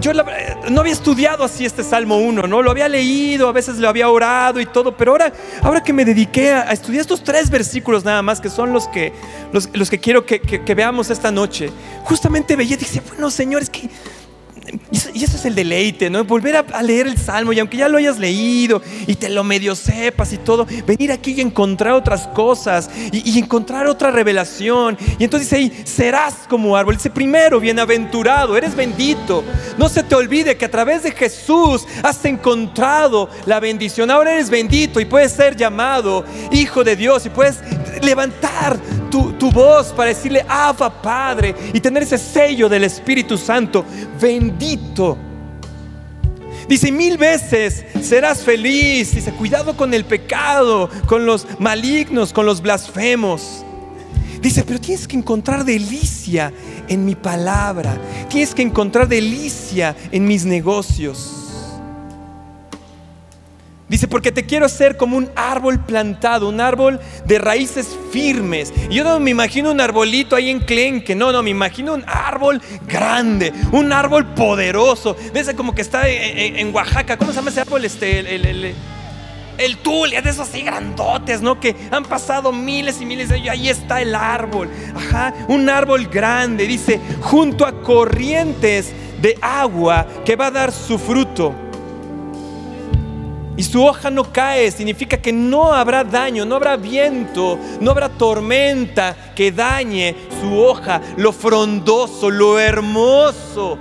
eh, 0.00 0.56
yo 0.62 0.70
no 0.70 0.80
había 0.80 0.92
estudiado 0.92 1.44
así 1.44 1.64
este 1.64 1.84
Salmo 1.84 2.18
1, 2.18 2.46
¿no? 2.46 2.62
Lo 2.62 2.70
había 2.70 2.88
leído, 2.88 3.48
a 3.48 3.52
veces 3.52 3.78
lo 3.78 3.88
había 3.88 4.08
orado 4.08 4.60
y 4.60 4.66
todo, 4.66 4.96
pero 4.96 5.12
ahora, 5.12 5.32
ahora 5.62 5.82
que 5.82 5.92
me 5.92 6.04
dediqué 6.04 6.52
a, 6.52 6.72
estudiar 6.72 7.02
estos 7.02 7.22
tres 7.22 7.50
versículos 7.50 8.04
nada 8.04 8.22
más, 8.22 8.40
que 8.40 8.48
son 8.48 8.72
los 8.72 8.88
que, 8.88 9.12
los, 9.52 9.90
que 9.90 9.98
quiero 9.98 10.24
que, 10.24 10.74
veamos 10.74 11.10
esta 11.10 11.30
noche, 11.30 11.70
justamente 12.04 12.56
veía 12.56 12.76
y 12.76 13.00
bueno, 13.08 13.30
Señor, 13.30 13.62
es 13.62 13.70
que 13.70 13.90
y 15.20 15.24
eso 15.24 15.36
es 15.36 15.44
el 15.44 15.54
deleite, 15.54 16.08
¿no? 16.08 16.24
Volver 16.24 16.56
a, 16.56 16.82
leer 16.82 17.06
el 17.06 17.18
Salmo 17.18 17.52
y 17.52 17.58
aunque 17.58 17.76
ya 17.76 17.88
lo 17.88 17.98
hayas 17.98 18.18
leído 18.18 18.80
y 19.06 19.14
te 19.16 19.28
lo 19.28 19.44
medio 19.44 19.74
sepas 19.74 20.32
y 20.32 20.38
todo, 20.38 20.66
venir 20.86 21.12
aquí 21.12 21.32
y 21.32 21.40
encontrar 21.42 21.92
otras 21.92 22.26
cosas 22.28 22.88
y, 23.12 23.38
encontrar 23.38 23.86
otra 23.86 24.10
revelación. 24.10 24.96
Y 25.18 25.24
entonces 25.24 25.50
dice 25.50 25.56
ahí, 25.56 25.82
serás 25.84 26.34
como 26.48 26.74
árbol. 26.74 26.96
Dice 26.96 27.10
primero, 27.10 27.60
bienaventurado, 27.60 28.56
eres 28.56 28.74
bendito. 28.74 29.44
No 29.76 29.88
se 29.90 30.02
te 30.02 30.14
olvide 30.14 30.56
que 30.56 30.64
a 30.64 30.70
través 30.70 31.02
de 31.02 31.12
Jesús 31.12 31.86
has 32.02 32.24
encontrado 32.24 33.28
la 33.44 33.60
bendición. 33.60 34.10
Ahora 34.10 34.32
eres 34.32 34.48
bendito 34.48 35.00
y 35.00 35.04
puedes 35.04 35.32
ser 35.32 35.54
llamado 35.54 36.24
hijo 36.50 36.82
de 36.82 36.96
Dios 36.96 37.26
y 37.26 37.30
puedes 37.30 37.58
levantar 38.00 38.78
tu, 39.10 39.50
voz 39.50 39.88
para 39.88 40.08
decirle, 40.10 40.44
Abba 40.48 40.90
Padre, 41.02 41.54
y 41.74 41.80
tener 41.80 42.04
ese 42.04 42.18
sello 42.18 42.68
del 42.68 42.84
Espíritu 42.84 43.36
Santo, 43.36 43.84
bendito. 44.20 45.18
Dice, 46.68 46.92
mil 46.92 47.18
veces 47.18 47.84
serás 48.00 48.42
feliz. 48.42 49.14
Dice, 49.14 49.32
cuidado 49.32 49.76
con 49.76 49.92
el 49.92 50.04
pecado, 50.04 50.88
con 51.06 51.26
los 51.26 51.46
malignos, 51.58 52.32
con 52.32 52.46
los 52.46 52.62
blasfemos. 52.62 53.64
Dice, 54.40 54.62
pero 54.62 54.80
tienes 54.80 55.08
que 55.08 55.16
encontrar 55.16 55.64
delicia 55.64 56.52
en 56.88 57.04
mi 57.04 57.16
palabra. 57.16 57.98
Tienes 58.28 58.54
que 58.54 58.62
encontrar 58.62 59.08
delicia 59.08 59.96
en 60.12 60.24
mis 60.26 60.44
negocios. 60.44 61.49
Dice, 63.90 64.06
porque 64.06 64.30
te 64.30 64.46
quiero 64.46 64.66
hacer 64.66 64.96
como 64.96 65.16
un 65.16 65.28
árbol 65.34 65.84
plantado, 65.84 66.48
un 66.48 66.60
árbol 66.60 67.00
de 67.26 67.40
raíces 67.40 67.98
firmes. 68.12 68.72
Y 68.88 68.94
yo 68.94 69.02
no 69.02 69.18
me 69.18 69.32
imagino 69.32 69.72
un 69.72 69.80
arbolito 69.80 70.36
ahí 70.36 70.48
en 70.48 70.60
Clenque, 70.60 71.16
no, 71.16 71.32
no, 71.32 71.42
me 71.42 71.50
imagino 71.50 71.94
un 71.94 72.04
árbol 72.06 72.62
grande, 72.86 73.52
un 73.72 73.92
árbol 73.92 74.26
poderoso. 74.26 75.16
Ese 75.34 75.56
como 75.56 75.74
que 75.74 75.82
está 75.82 76.08
en, 76.08 76.72
Oaxaca, 76.72 77.16
¿cómo 77.16 77.32
se 77.32 77.38
llama 77.38 77.50
ese 77.50 77.62
árbol? 77.62 77.84
Este, 77.84 78.20
el, 78.20 78.26
el, 78.28 78.46
el, 78.46 78.74
el 79.58 79.82
de 79.82 80.30
esos 80.30 80.48
así 80.48 80.62
grandotes, 80.62 81.42
¿no? 81.42 81.58
Que 81.58 81.74
han 81.90 82.04
pasado 82.04 82.52
miles 82.52 83.00
y 83.00 83.06
miles 83.06 83.28
de 83.28 83.34
años. 83.34 83.48
Ahí 83.50 83.68
está 83.70 84.00
el 84.00 84.14
árbol. 84.14 84.70
Ajá, 84.94 85.34
un 85.48 85.68
árbol 85.68 86.06
grande. 86.06 86.64
Dice, 86.68 87.00
junto 87.22 87.66
a 87.66 87.82
corrientes 87.82 88.92
de 89.20 89.36
agua 89.42 90.06
que 90.24 90.36
va 90.36 90.46
a 90.46 90.50
dar 90.52 90.70
su 90.70 90.96
fruto 90.96 91.69
y 93.60 93.62
su 93.62 93.84
hoja 93.84 94.08
no 94.08 94.32
cae, 94.32 94.70
significa 94.70 95.18
que 95.18 95.34
no 95.34 95.74
habrá 95.74 96.02
daño, 96.02 96.46
no 96.46 96.56
habrá 96.56 96.78
viento, 96.78 97.58
no 97.78 97.90
habrá 97.90 98.08
tormenta 98.08 99.14
que 99.36 99.52
dañe 99.52 100.16
su 100.40 100.56
hoja, 100.56 101.02
lo 101.18 101.30
frondoso, 101.30 102.30
lo 102.30 102.58
hermoso 102.58 103.76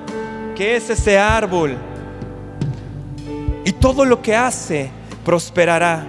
que 0.53 0.75
es 0.75 0.89
ese 0.89 1.17
árbol. 1.17 1.77
Y 3.63 3.71
todo 3.71 4.03
lo 4.03 4.21
que 4.21 4.35
hace 4.35 4.91
prosperará. 5.23 6.05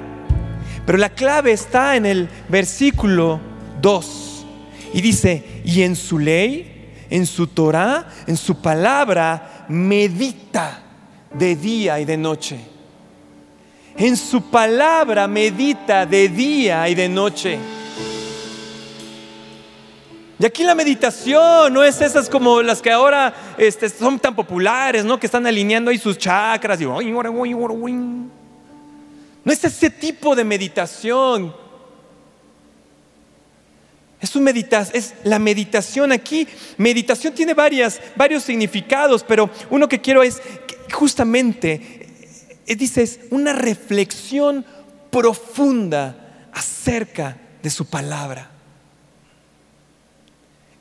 Pero 0.84 0.98
la 0.98 1.10
clave 1.10 1.52
está 1.52 1.94
en 1.94 2.06
el 2.06 2.28
versículo 2.48 3.38
2. 3.80 4.46
Y 4.94 5.00
dice, 5.00 5.62
y 5.64 5.82
en 5.82 5.94
su 5.94 6.18
ley, 6.18 6.90
en 7.08 7.24
su 7.24 7.46
Torah, 7.46 8.08
en 8.26 8.36
su 8.36 8.60
palabra, 8.60 9.66
medita 9.68 10.82
de 11.32 11.54
día 11.54 12.00
y 12.00 12.04
de 12.04 12.16
noche 12.16 12.69
en 14.00 14.16
su 14.16 14.40
palabra 14.40 15.28
medita 15.28 16.06
de 16.06 16.30
día 16.30 16.88
y 16.88 16.94
de 16.94 17.06
noche. 17.06 17.58
Y 20.38 20.46
aquí 20.46 20.64
la 20.64 20.74
meditación 20.74 21.70
no 21.70 21.84
es 21.84 22.00
esas 22.00 22.30
como 22.30 22.62
las 22.62 22.80
que 22.80 22.90
ahora 22.90 23.34
este, 23.58 23.90
son 23.90 24.18
tan 24.18 24.34
populares, 24.34 25.04
¿no? 25.04 25.20
Que 25.20 25.26
están 25.26 25.46
alineando 25.46 25.90
ahí 25.90 25.98
sus 25.98 26.16
chakras 26.16 26.80
y 26.80 26.86
no 26.86 26.98
es 29.52 29.64
ese 29.64 29.90
tipo 29.90 30.34
de 30.34 30.44
meditación. 30.44 31.54
Es, 34.18 34.34
un 34.34 34.48
es 34.48 35.14
la 35.24 35.38
meditación 35.38 36.12
aquí. 36.12 36.48
Meditación 36.78 37.34
tiene 37.34 37.52
varias, 37.52 38.00
varios 38.16 38.44
significados, 38.44 39.22
pero 39.22 39.50
uno 39.68 39.86
que 39.88 40.00
quiero 40.00 40.22
es 40.22 40.40
justamente 40.90 42.00
dice, 42.78 43.28
una 43.30 43.52
reflexión 43.52 44.64
profunda 45.10 46.48
acerca 46.52 47.36
de 47.62 47.70
su 47.70 47.86
palabra. 47.86 48.50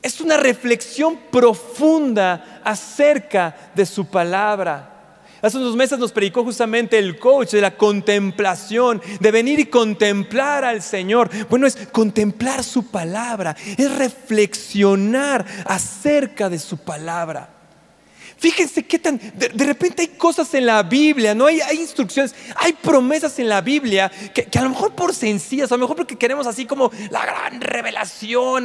Es 0.02 0.20
una 0.20 0.36
reflexión 0.36 1.18
profunda 1.30 2.60
acerca 2.64 3.72
de 3.74 3.84
su 3.84 4.06
palabra. 4.06 4.90
Hace 5.42 5.56
unos 5.56 5.74
meses 5.74 5.98
nos 5.98 6.12
predicó 6.12 6.44
justamente 6.44 6.98
el 6.98 7.18
coach 7.18 7.52
de 7.52 7.62
la 7.62 7.76
contemplación, 7.76 9.00
de 9.20 9.30
venir 9.30 9.58
y 9.58 9.66
contemplar 9.66 10.64
al 10.64 10.82
Señor. 10.82 11.30
Bueno, 11.48 11.66
es 11.66 11.76
contemplar 11.92 12.62
su 12.62 12.90
palabra, 12.90 13.56
es 13.76 13.96
reflexionar 13.96 15.46
acerca 15.64 16.50
de 16.50 16.58
su 16.58 16.78
palabra. 16.78 17.59
Fíjense 18.40 18.84
qué 18.84 18.98
tan, 18.98 19.20
de, 19.34 19.64
repente 19.66 20.00
hay 20.00 20.08
cosas 20.08 20.54
en 20.54 20.64
la 20.64 20.82
Biblia, 20.82 21.34
¿no? 21.34 21.44
Hay, 21.44 21.60
instrucciones, 21.78 22.34
hay 22.56 22.72
promesas 22.72 23.38
en 23.38 23.50
la 23.50 23.60
Biblia 23.60 24.10
que, 24.32 24.48
a 24.58 24.62
lo 24.62 24.70
mejor 24.70 24.94
por 24.94 25.14
sencillas, 25.14 25.70
a 25.70 25.74
lo 25.74 25.82
mejor 25.82 25.94
porque 25.94 26.16
queremos 26.16 26.46
así 26.46 26.64
como 26.64 26.90
la 27.10 27.20
gran 27.26 27.60
revelación, 27.60 28.64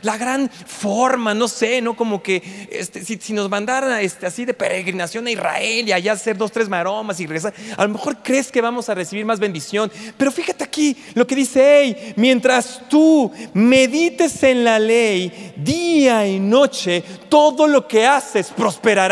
la, 0.00 0.16
gran 0.16 0.48
forma, 0.48 1.34
no 1.34 1.48
sé, 1.48 1.82
¿no? 1.82 1.94
Como 1.96 2.22
que 2.22 2.68
este, 2.70 3.04
si, 3.04 3.34
nos 3.34 3.50
mandaran 3.50 4.00
este, 4.00 4.24
así 4.24 4.46
de 4.46 4.54
peregrinación 4.54 5.26
a 5.26 5.30
Israel 5.30 5.86
y 5.86 5.92
allá 5.92 6.12
hacer 6.12 6.38
dos, 6.38 6.50
tres 6.50 6.70
maromas 6.70 7.20
y 7.20 7.26
regresar, 7.26 7.52
a 7.76 7.82
lo 7.84 7.90
mejor 7.90 8.22
crees 8.22 8.50
que 8.50 8.62
vamos 8.62 8.88
a 8.88 8.94
recibir 8.94 9.26
más 9.26 9.38
bendición. 9.38 9.92
Pero 10.16 10.32
fíjate 10.32 10.64
aquí 10.64 10.96
lo 11.12 11.26
que 11.26 11.36
dice, 11.36 11.62
hey, 11.62 12.14
mientras 12.16 12.88
tú 12.88 13.30
medites 13.52 14.42
en 14.44 14.64
la 14.64 14.78
ley 14.78 15.52
día 15.56 16.26
y 16.26 16.40
noche, 16.40 17.04
todo 17.28 17.66
lo 17.66 17.86
que 17.86 18.06
haces 18.06 18.48
prosperará 18.48 19.09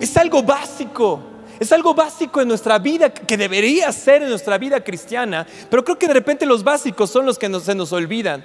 es 0.00 0.16
algo 0.16 0.42
básico. 0.42 1.20
Es 1.58 1.70
algo 1.72 1.92
básico 1.92 2.40
en 2.40 2.48
nuestra 2.48 2.78
vida, 2.78 3.12
que 3.12 3.36
debería 3.36 3.92
ser 3.92 4.22
en 4.22 4.30
nuestra 4.30 4.56
vida 4.56 4.82
cristiana, 4.82 5.46
pero 5.68 5.84
creo 5.84 5.98
que 5.98 6.06
de 6.06 6.14
repente 6.14 6.46
los 6.46 6.64
básicos 6.64 7.10
son 7.10 7.26
los 7.26 7.38
que 7.38 7.50
se 7.60 7.74
nos 7.74 7.92
olvidan. 7.92 8.42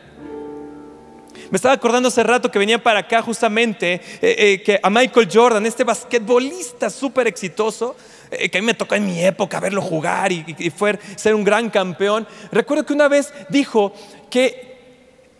Me 1.50 1.56
estaba 1.56 1.74
acordando 1.74 2.10
hace 2.10 2.24
rato 2.24 2.52
que 2.52 2.60
venía 2.60 2.82
para 2.82 3.00
acá 3.00 3.22
justamente 3.22 3.94
eh, 3.94 4.02
eh, 4.22 4.62
que 4.64 4.80
a 4.84 4.90
Michael 4.90 5.30
Jordan, 5.32 5.66
este 5.66 5.86
basquetbolista 5.86 6.90
súper 6.90 7.28
exitoso, 7.28 7.96
eh, 8.32 8.50
que 8.50 8.58
a 8.58 8.62
mí 8.62 8.66
me 8.66 8.74
tocó 8.74 8.96
en 8.96 9.06
mi 9.06 9.24
época 9.24 9.62
verlo 9.62 9.82
jugar 9.82 10.34
y, 10.34 10.44
y, 10.58 10.70
fue 10.70 11.00
ser 11.16 11.36
un 11.36 11.46
gran 11.46 11.70
campeón. 11.70 12.28
Recuerdo 12.52 12.86
que 12.86 12.92
una 12.92 13.08
vez 13.08 13.34
dijo 13.50 13.94
que 14.30 14.75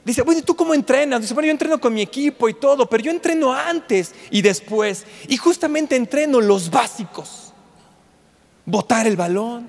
Dice, 0.06 0.22
bueno, 0.22 0.44
¿tú 0.44 0.56
cómo 0.56 0.76
entrenas? 0.76 1.20
Dice, 1.20 1.34
bueno, 1.34 1.48
yo 1.48 1.52
entreno 1.52 1.80
con 1.82 1.92
mi 1.92 2.04
equipo 2.04 2.48
y 2.48 2.54
todo, 2.54 2.88
pero 2.88 3.04
yo 3.04 3.12
entreno 3.12 3.52
antes 3.52 4.14
y 4.30 4.44
después. 4.44 5.04
Y 5.28 5.36
justamente 5.36 5.96
entreno 5.96 6.40
los 6.40 6.70
básicos. 6.70 7.52
Botar 8.66 9.08
el 9.08 9.18
balón, 9.18 9.68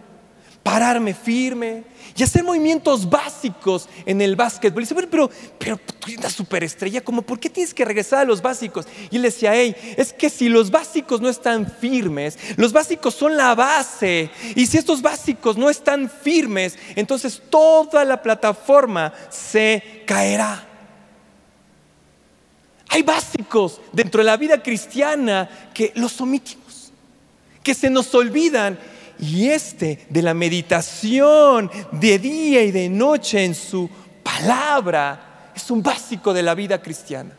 pararme 0.67 1.15
firme 1.15 1.85
y 2.17 2.25
hacer 2.25 2.43
movimientos 2.43 3.09
básicos 3.09 3.89
en 4.05 4.21
el 4.21 4.35
básquetbol. 4.35 4.83
Y 4.83 4.85
dice, 4.85 4.95
bueno, 4.95 5.09
pero, 5.09 5.31
pero 5.61 5.77
tú 5.77 6.09
eres 6.09 6.19
una 6.19 6.29
superestrella, 6.29 7.05
como, 7.05 7.23
¿por 7.23 7.39
qué 7.39 7.49
tienes 7.49 7.73
que 7.73 7.85
regresar 7.85 8.19
a 8.19 8.25
los 8.25 8.43
básicos? 8.43 8.85
Y 9.13 9.17
él 9.17 9.23
decía, 9.23 9.55
hey, 9.55 9.77
es 9.97 10.13
que 10.13 10.29
si 10.29 10.49
los 10.49 10.73
básicos 10.73 11.21
no 11.21 11.29
están 11.29 11.71
firmes, 11.71 12.37
los 12.57 12.73
básicos 12.73 13.15
son 13.15 13.37
la 13.37 13.55
base. 13.55 14.29
Y 14.57 14.67
si 14.67 14.77
estos 14.77 15.01
básicos 15.01 15.57
no 15.57 15.71
están 15.71 16.11
firmes, 16.11 16.77
entonces 16.97 17.41
toda 17.49 18.05
la 18.05 18.21
plataforma 18.21 19.13
se 19.31 20.03
caerá. 20.05 20.67
Hay 22.89 23.05
básicos 23.05 23.81
dentro 23.93 24.19
de 24.19 24.25
la 24.25 24.37
vida 24.37 24.61
cristiana 24.61 25.49
que 25.73 25.93
los 25.95 26.21
omitimos, 26.21 26.91
que 27.63 27.73
se 27.73 27.89
nos 27.89 28.13
olvidan 28.17 28.77
y 29.19 29.49
este 29.49 30.07
de 30.09 30.23
la 30.23 30.35
meditación 30.35 31.71
de 31.93 32.19
día 32.19 32.63
y 32.63 32.71
de 32.71 32.89
noche 32.89 33.45
en 33.45 33.55
su 33.55 33.89
palabra 34.23 35.53
es 35.55 35.71
un 35.71 35.83
básico 35.83 36.35
de 36.35 36.43
la 36.43 36.55
vida 36.55 36.81
cristiana. 36.81 37.33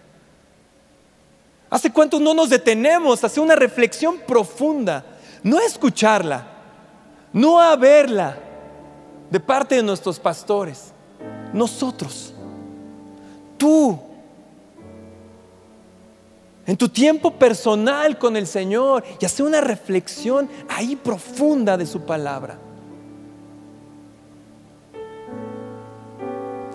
¿Hace 1.69 1.91
cuánto 1.91 2.19
no 2.19 2.33
nos 2.33 2.49
detenemos 2.49 3.23
a 3.23 3.27
hacer 3.27 3.43
una 3.43 3.55
reflexión 3.55 4.19
profunda? 4.25 5.05
No 5.43 5.57
a 5.57 5.65
escucharla, 5.65 6.47
no 7.33 7.59
a 7.59 7.75
verla 7.75 8.37
de 9.29 9.39
parte 9.39 9.75
de 9.75 9.83
nuestros 9.83 10.19
pastores. 10.19 10.93
Nosotros, 11.53 12.33
tú, 13.57 13.99
en 16.67 16.75
tu 16.75 16.89
tiempo 16.89 17.32
personal 17.32 18.19
con 18.19 18.36
el 18.36 18.45
Señor 18.45 19.03
y 19.19 19.25
hacer 19.25 19.45
una 19.45 19.62
reflexión 19.62 20.49
ahí 20.69 20.95
profunda 20.95 21.77
de 21.77 21.86
su 21.86 22.01
palabra. 22.01 22.60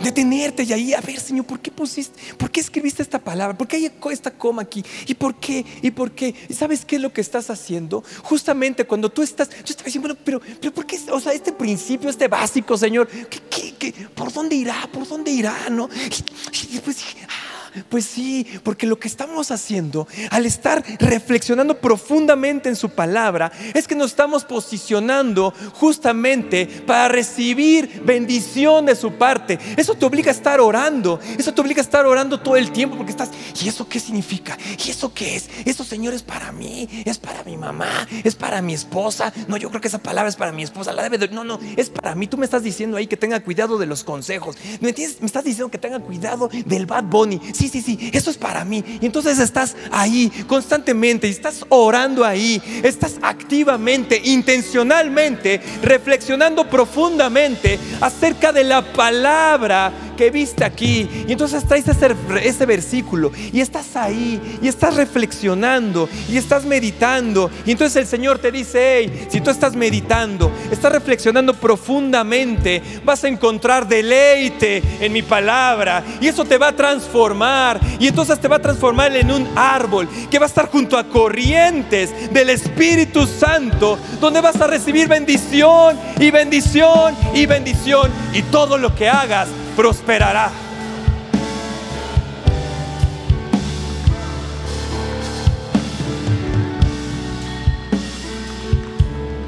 Detenerte 0.03 0.65
y 0.65 0.73
ahí 0.73 0.95
a 0.95 1.01
ver, 1.01 1.21
Señor, 1.21 1.45
¿por 1.47 1.61
qué 1.61 1.71
pusiste, 1.71 2.19
por 2.35 2.51
qué 2.51 2.59
escribiste 2.59 3.03
esta 3.03 3.21
palabra? 3.21 3.57
¿Por 3.57 3.69
qué 3.69 3.77
hay 3.77 3.93
esta 4.11 4.33
coma 4.33 4.63
aquí? 4.63 4.85
¿Y 5.07 5.15
por 5.15 5.37
qué? 5.37 5.65
¿Y 5.81 5.93
por 5.93 6.11
qué? 6.11 6.35
¿Y 6.49 6.55
sabes 6.55 6.85
qué 6.85 6.97
es 6.97 7.03
lo 7.03 7.13
que 7.13 7.21
estás 7.21 7.51
haciendo? 7.51 8.03
Justamente 8.25 8.85
cuando 8.85 9.11
tú 9.11 9.23
estás, 9.23 9.49
yo 9.51 9.67
estaba 9.67 9.85
diciendo, 9.85 10.17
pero, 10.25 10.41
pero 10.61 10.75
¿por 10.75 10.87
qué? 10.87 10.99
O 11.13 11.21
sea, 11.21 11.33
este 11.33 11.53
principio, 11.53 12.11
este 12.11 12.27
básico, 12.27 12.77
Señor, 12.77 13.07
¿qué, 13.09 13.95
por 14.15 14.33
dónde 14.33 14.57
irá? 14.57 14.89
¿Por 14.93 15.07
dónde 15.07 15.31
irá? 15.31 15.69
¿No? 15.71 15.89
Y, 15.95 16.73
después 16.73 16.97
dije, 16.97 17.19
ah, 17.29 17.52
pues 17.89 18.05
sí, 18.05 18.47
porque 18.63 18.87
lo 18.87 18.99
que 18.99 19.09
estamos 19.09 19.51
haciendo 19.51 20.07
al 20.31 20.47
estar 20.47 20.85
reflexionando 20.99 21.79
profundamente 21.79 22.69
en 22.69 22.77
su 22.77 22.91
palabra 22.91 23.53
es 23.75 23.87
que 23.87 23.95
nos 23.95 24.11
estamos 24.11 24.45
posicionando 24.45 25.53
justamente 25.75 26.67
para 26.87 27.09
recibir 27.09 28.03
bendición 28.05 28.87
de 28.87 28.97
su 28.97 29.13
parte. 29.13 29.59
Eso 29.77 29.95
te 29.95 30.05
obliga 30.07 30.31
a 30.31 30.35
estar 30.35 30.61
orando, 30.61 31.21
eso 31.39 31.53
te 31.53 31.61
obliga 31.61 31.81
a 31.81 31.85
estar 31.85 32.07
orando 32.07 32.41
todo 32.41 32.57
el 32.57 32.73
tiempo 32.73 32.97
porque 32.97 33.13
estás, 33.13 33.31
¿y 33.63 33.69
eso 33.69 33.89
qué 33.89 34.01
significa? 34.01 34.57
¿Y 34.85 34.91
eso 34.91 35.13
qué 35.13 35.37
es? 35.37 35.49
Eso, 35.65 35.85
Señor, 35.85 36.15
es 36.15 36.23
para 36.23 36.53
mí, 36.53 36.89
es 37.05 37.19
para 37.19 37.45
mi 37.45 37.57
mamá, 37.57 38.07
es 38.25 38.35
para 38.35 38.63
mi 38.63 38.75
esposa. 38.75 39.33
No, 39.49 39.57
yo 39.57 39.69
creo 39.71 39.81
que 39.81 39.89
esa 39.89 39.99
palabra 39.99 40.29
es 40.29 40.37
para 40.37 40.53
mi 40.53 40.63
esposa, 40.63 40.93
la 40.93 41.03
debe 41.03 41.19
de, 41.19 41.29
no, 41.29 41.45
no, 41.45 41.59
es 41.77 41.91
para 41.91 42.15
mí. 42.15 42.27
Tú 42.27 42.39
me 42.39 42.45
estás 42.45 42.63
diciendo 42.63 42.97
ahí 42.97 43.07
que 43.07 43.17
tenga 43.17 43.41
cuidado 43.41 43.79
de 43.79 43.87
los 43.87 44.05
consejos. 44.05 44.57
¿Me, 44.81 44.93
me 44.93 45.27
estás 45.27 45.45
diciendo 45.45 45.71
que 45.71 45.79
tenga 45.79 46.01
cuidado 46.01 46.51
del 46.67 46.87
Bad 46.87 47.05
Bunny 47.05 47.41
sí, 47.69 47.81
sí, 47.81 47.97
sí, 47.97 48.11
eso 48.13 48.31
es 48.31 48.37
para 48.37 48.65
mí. 48.65 48.83
Y 49.01 49.07
entonces 49.07 49.39
estás 49.39 49.77
ahí 49.91 50.31
constantemente, 50.47 51.29
estás 51.29 51.65
orando 51.69 52.25
ahí, 52.25 52.61
estás 52.83 53.19
activamente, 53.23 54.21
intencionalmente, 54.25 55.61
reflexionando 55.83 56.69
profundamente 56.69 57.79
acerca 58.01 58.53
de 58.53 58.65
la 58.65 58.93
palabra 58.93 59.93
que 60.17 60.31
viste 60.31 60.65
aquí. 60.65 61.09
Y 61.29 61.33
entonces 61.33 61.67
traes 61.67 61.87
ese, 61.89 62.15
ese 62.43 62.67
versículo 62.67 63.33
y 63.53 63.61
estás 63.61 63.97
ahí 63.97 64.41
y 64.61 64.69
estás 64.69 64.97
reflexionando 64.97 66.09
y 66.29 66.37
estás 66.37 66.65
meditando. 66.65 67.51
Y 67.65 67.73
entonces 67.73 67.97
el 67.97 68.07
Señor 68.07 68.39
te 68.39 68.51
dice, 68.51 68.99
hey, 68.99 69.27
si 69.31 69.41
tú 69.41 69.51
estás 69.51 69.75
meditando, 69.77 70.51
estás 70.71 70.93
reflexionando 70.93 71.55
profundamente, 71.55 72.83
vas 73.05 73.25
a 73.25 73.29
encontrar 73.29 73.87
deleite 73.87 74.83
en 75.01 75.13
mi 75.13 75.23
palabra 75.23 76.05
y 76.21 76.29
eso 76.29 76.45
te 76.45 76.59
va 76.59 76.69
a 76.69 76.77
transformar. 76.77 77.52
Y 77.99 78.09
entonces 78.09 78.41
te 78.41 78.49
va 78.49 78.57
a 78.57 78.63
transformar 78.63 79.15
en 79.17 79.31
un 79.31 79.47
árbol 79.57 80.09
que 80.31 80.39
va 80.39 80.47
a 80.47 80.49
estar 80.49 80.71
junto 80.71 80.97
a 80.97 81.05
corrientes 81.05 82.33
del 82.33 82.51
Espíritu 82.51 83.27
Santo, 83.27 83.99
donde 84.21 84.41
vas 84.41 84.61
a 84.61 84.67
recibir 84.67 85.09
bendición 85.09 85.99
y 86.19 86.31
bendición 86.31 87.15
y 87.35 87.47
bendición. 87.47 88.11
Y 88.33 88.43
todo 88.43 88.79
lo 88.79 88.95
que 88.95 89.09
hagas 89.09 89.49
prosperará. 89.77 90.51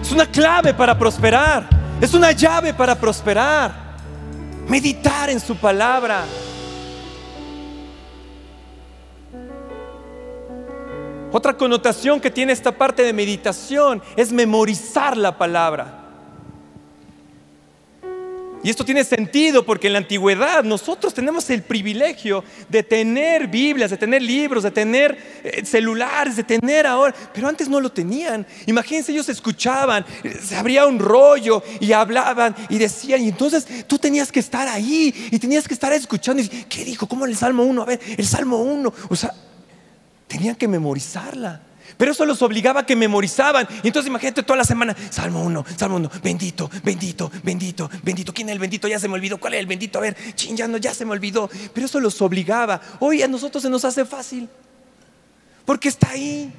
Es 0.03 0.13
una 0.13 0.27
clave 0.27 0.75
para 0.75 0.99
prosperar. 0.99 1.69
Es 2.01 2.13
una 2.13 2.33
llave 2.33 2.75
para 2.75 2.95
prosperar. 2.95 3.73
Meditar 4.69 5.31
en 5.31 5.41
su 5.41 5.57
palabra. 5.57 6.25
Otra 11.37 11.57
connotación 11.57 12.21
que 12.21 12.31
tiene 12.31 12.53
esta 12.53 12.71
parte 12.71 13.03
de 13.03 13.13
meditación 13.13 14.01
es 14.17 14.31
memorizar 14.31 15.17
la 15.17 15.37
palabra. 15.37 16.03
Y 18.63 18.71
esto 18.71 18.85
tiene 18.85 19.03
sentido 19.03 19.67
porque 19.67 19.89
en 19.89 19.95
la 19.95 19.99
antigüedad 19.99 20.63
nosotros 20.63 21.13
tenemos 21.13 21.51
el 21.51 21.65
privilegio 21.65 22.45
de 22.69 22.85
tener 22.85 23.49
Biblias, 23.49 23.91
de 23.91 23.97
tener 23.97 24.23
libros, 24.23 24.63
de 24.63 24.71
tener 24.71 25.19
eh, 25.43 25.65
celulares, 25.65 26.37
de 26.37 26.45
tener 26.45 26.87
ahora, 26.87 27.13
pero 27.35 27.49
antes 27.49 27.69
no 27.69 27.81
lo 27.81 27.91
tenían. 27.91 28.47
Imagínense, 28.67 29.11
ellos 29.11 29.29
escuchaban, 29.29 30.07
se 30.41 30.55
abría 30.55 30.87
un 30.87 31.01
rollo 31.01 31.65
y 31.81 31.91
hablaban 31.91 32.55
y 32.69 32.79
decían, 32.79 33.25
y 33.25 33.31
entonces 33.31 33.67
tú 33.89 33.99
tenías 33.99 34.31
que 34.31 34.39
estar 34.39 34.69
ahí 34.69 35.13
y 35.33 35.39
tenías 35.41 35.67
que 35.67 35.75
estar 35.75 35.93
escuchando. 35.93 36.45
Y, 36.45 36.49
¿Qué 36.49 36.85
dijo? 36.85 37.09
¿Cómo 37.09 37.27
el 37.27 37.37
Salmo 37.37 37.65
1? 37.65 37.83
A 37.83 37.87
ver, 37.87 38.01
el 38.17 38.25
Salmo 38.25 38.63
1. 38.63 38.95
O 39.09 39.17
sea, 39.17 39.35
tenían 40.27 40.57
que 40.57 40.69
memorizarla. 40.69 41.61
Pero 41.97 42.13
eso 42.13 42.25
los 42.25 42.43
obligaba 42.43 42.81
a 42.81 42.87
que 42.87 42.97
memorizaban. 42.97 43.69
Y 43.83 43.89
entonces 43.89 44.09
imagínate 44.09 44.43
toda 44.43 44.57
la 44.57 44.65
semana, 44.65 44.97
Salmo 45.11 45.43
1, 45.45 45.65
Salmo 45.77 45.97
1, 45.97 46.11
bendito, 46.23 46.71
bendito, 46.83 47.31
bendito, 47.43 47.91
bendito. 48.03 48.33
¿Quién 48.33 48.49
es 48.49 48.55
el 48.55 48.59
bendito? 48.59 48.89
Ya 48.89 48.99
se 48.99 49.09
me 49.09 49.15
olvidó. 49.15 49.39
¿Cuál 49.39 49.55
es 49.55 49.61
el 49.61 49.67
bendito? 49.67 49.99
A 49.99 50.03
ver, 50.03 50.17
chingando, 50.35 50.79
ya 50.79 50.95
se 50.95 51.05
me 51.05 51.13
olvidó. 51.13 51.49
Pero 51.73 51.87
eso 51.87 52.01
los 52.01 52.21
obligaba. 52.23 52.81
Hoy 53.01 53.23
a 53.23 53.29
nosotros 53.29 53.63
se 53.63 53.71
nos 53.71 53.85
hace 53.85 54.05
fácil. 54.05 54.49
Porque 55.65 55.89
está 55.89 56.11
ahí. 56.11 56.53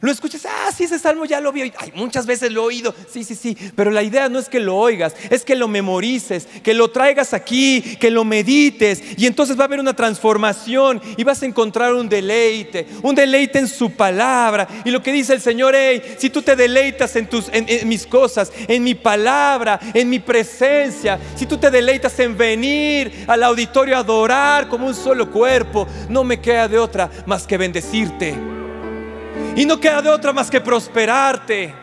Lo 0.00 0.12
escuchas, 0.12 0.46
ah, 0.46 0.70
sí, 0.76 0.84
ese 0.84 0.96
salmo 0.96 1.24
ya 1.24 1.40
lo 1.40 1.50
vi. 1.50 1.72
Ay, 1.76 1.92
muchas 1.96 2.24
veces 2.24 2.52
lo 2.52 2.62
he 2.62 2.66
oído. 2.66 2.94
Sí, 3.12 3.24
sí, 3.24 3.34
sí. 3.34 3.56
Pero 3.74 3.90
la 3.90 4.04
idea 4.04 4.28
no 4.28 4.38
es 4.38 4.48
que 4.48 4.60
lo 4.60 4.76
oigas, 4.76 5.16
es 5.28 5.44
que 5.44 5.56
lo 5.56 5.66
memorices, 5.66 6.46
que 6.62 6.72
lo 6.72 6.88
traigas 6.92 7.34
aquí, 7.34 7.96
que 7.98 8.12
lo 8.12 8.24
medites. 8.24 9.02
Y 9.16 9.26
entonces 9.26 9.58
va 9.58 9.62
a 9.62 9.64
haber 9.64 9.80
una 9.80 9.96
transformación 9.96 11.02
y 11.16 11.24
vas 11.24 11.42
a 11.42 11.46
encontrar 11.46 11.94
un 11.94 12.08
deleite, 12.08 12.86
un 13.02 13.16
deleite 13.16 13.58
en 13.58 13.66
su 13.66 13.90
palabra. 13.90 14.68
Y 14.84 14.92
lo 14.92 15.02
que 15.02 15.12
dice 15.12 15.34
el 15.34 15.40
Señor, 15.40 15.74
hey, 15.76 16.00
si 16.16 16.30
tú 16.30 16.42
te 16.42 16.54
deleitas 16.54 17.16
en, 17.16 17.28
tus, 17.28 17.48
en 17.52 17.88
mis 17.88 18.06
cosas, 18.06 18.52
en 18.68 18.84
mi 18.84 18.94
palabra, 18.94 19.80
en 19.94 20.08
mi 20.08 20.20
presencia, 20.20 21.18
si 21.34 21.44
tú 21.44 21.58
te 21.58 21.72
deleitas 21.72 22.16
en 22.20 22.38
venir 22.38 23.24
al 23.26 23.42
auditorio 23.42 23.96
a 23.96 24.00
adorar 24.00 24.68
como 24.68 24.86
un 24.86 24.94
solo 24.94 25.28
cuerpo, 25.28 25.88
no 26.08 26.22
me 26.22 26.40
queda 26.40 26.68
de 26.68 26.78
otra 26.78 27.10
más 27.26 27.48
que 27.48 27.58
bendecirte. 27.58 28.57
Y 29.56 29.64
no 29.64 29.80
queda 29.80 30.02
de 30.02 30.10
otra 30.10 30.32
más 30.32 30.50
que 30.50 30.60
prosperarte. 30.60 31.74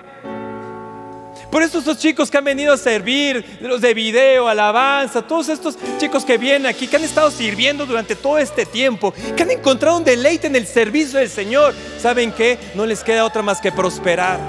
Por 1.52 1.64
eso 1.64 1.80
estos 1.80 1.98
chicos 2.00 2.30
que 2.30 2.38
han 2.38 2.44
venido 2.44 2.74
a 2.74 2.78
servir, 2.78 3.60
los 3.62 3.80
de 3.80 3.94
video, 3.94 4.48
alabanza, 4.48 5.22
todos 5.22 5.48
estos 5.48 5.78
chicos 5.98 6.26
que 6.26 6.38
vienen 6.38 6.66
aquí, 6.66 6.88
que 6.88 6.98
han 6.98 7.04
estado 7.04 7.32
sirviendo 7.32 7.86
durante 7.86 8.16
todo 8.16 8.38
este 8.38 8.66
tiempo, 8.66 9.14
que 9.36 9.44
han 9.44 9.52
encontrado 9.52 9.98
un 9.98 10.04
deleite 10.04 10.48
en 10.48 10.56
el 10.56 10.68
servicio 10.68 11.20
del 11.20 11.30
Señor, 11.30 11.74
¿saben 11.98 12.34
qué? 12.34 12.60
No 12.76 12.86
les 12.86 13.04
queda 13.04 13.24
otra 13.24 13.42
más 13.42 13.62
que 13.62 13.72
prosperar. 13.72 14.40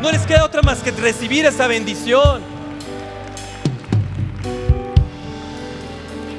No 0.00 0.12
les 0.12 0.24
queda 0.26 0.44
otra 0.44 0.62
más 0.62 0.78
que 0.78 0.92
recibir 0.92 1.44
esa 1.44 1.66
bendición. 1.66 2.57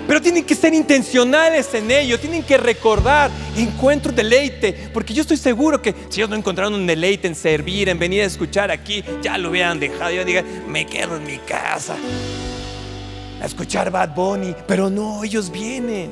Pero 0.09 0.23
tienen 0.23 0.43
que 0.43 0.55
ser 0.55 0.73
intencionales 0.73 1.71
en 1.75 1.91
ello, 1.91 2.19
tienen 2.19 2.41
que 2.41 2.57
recordar, 2.57 3.29
encuentro 3.55 4.11
deleite, 4.11 4.89
porque 4.91 5.13
yo 5.13 5.21
estoy 5.21 5.37
seguro 5.37 5.79
que 5.83 5.93
si 6.09 6.19
ellos 6.19 6.31
no 6.31 6.35
encontraron 6.35 6.73
un 6.73 6.87
deleite 6.87 7.27
en 7.27 7.35
servir, 7.35 7.89
en 7.89 7.99
venir 7.99 8.23
a 8.23 8.25
escuchar 8.25 8.71
aquí, 8.71 9.03
ya 9.21 9.37
lo 9.37 9.51
hubieran 9.51 9.79
dejado. 9.79 10.09
Yo 10.09 10.25
diga, 10.25 10.43
me 10.67 10.87
quedo 10.87 11.17
en 11.17 11.25
mi 11.25 11.37
casa 11.37 11.95
a 13.39 13.45
escuchar 13.45 13.91
Bad 13.91 14.15
Bunny, 14.15 14.55
pero 14.67 14.89
no, 14.89 15.23
ellos 15.23 15.51
vienen. 15.51 16.11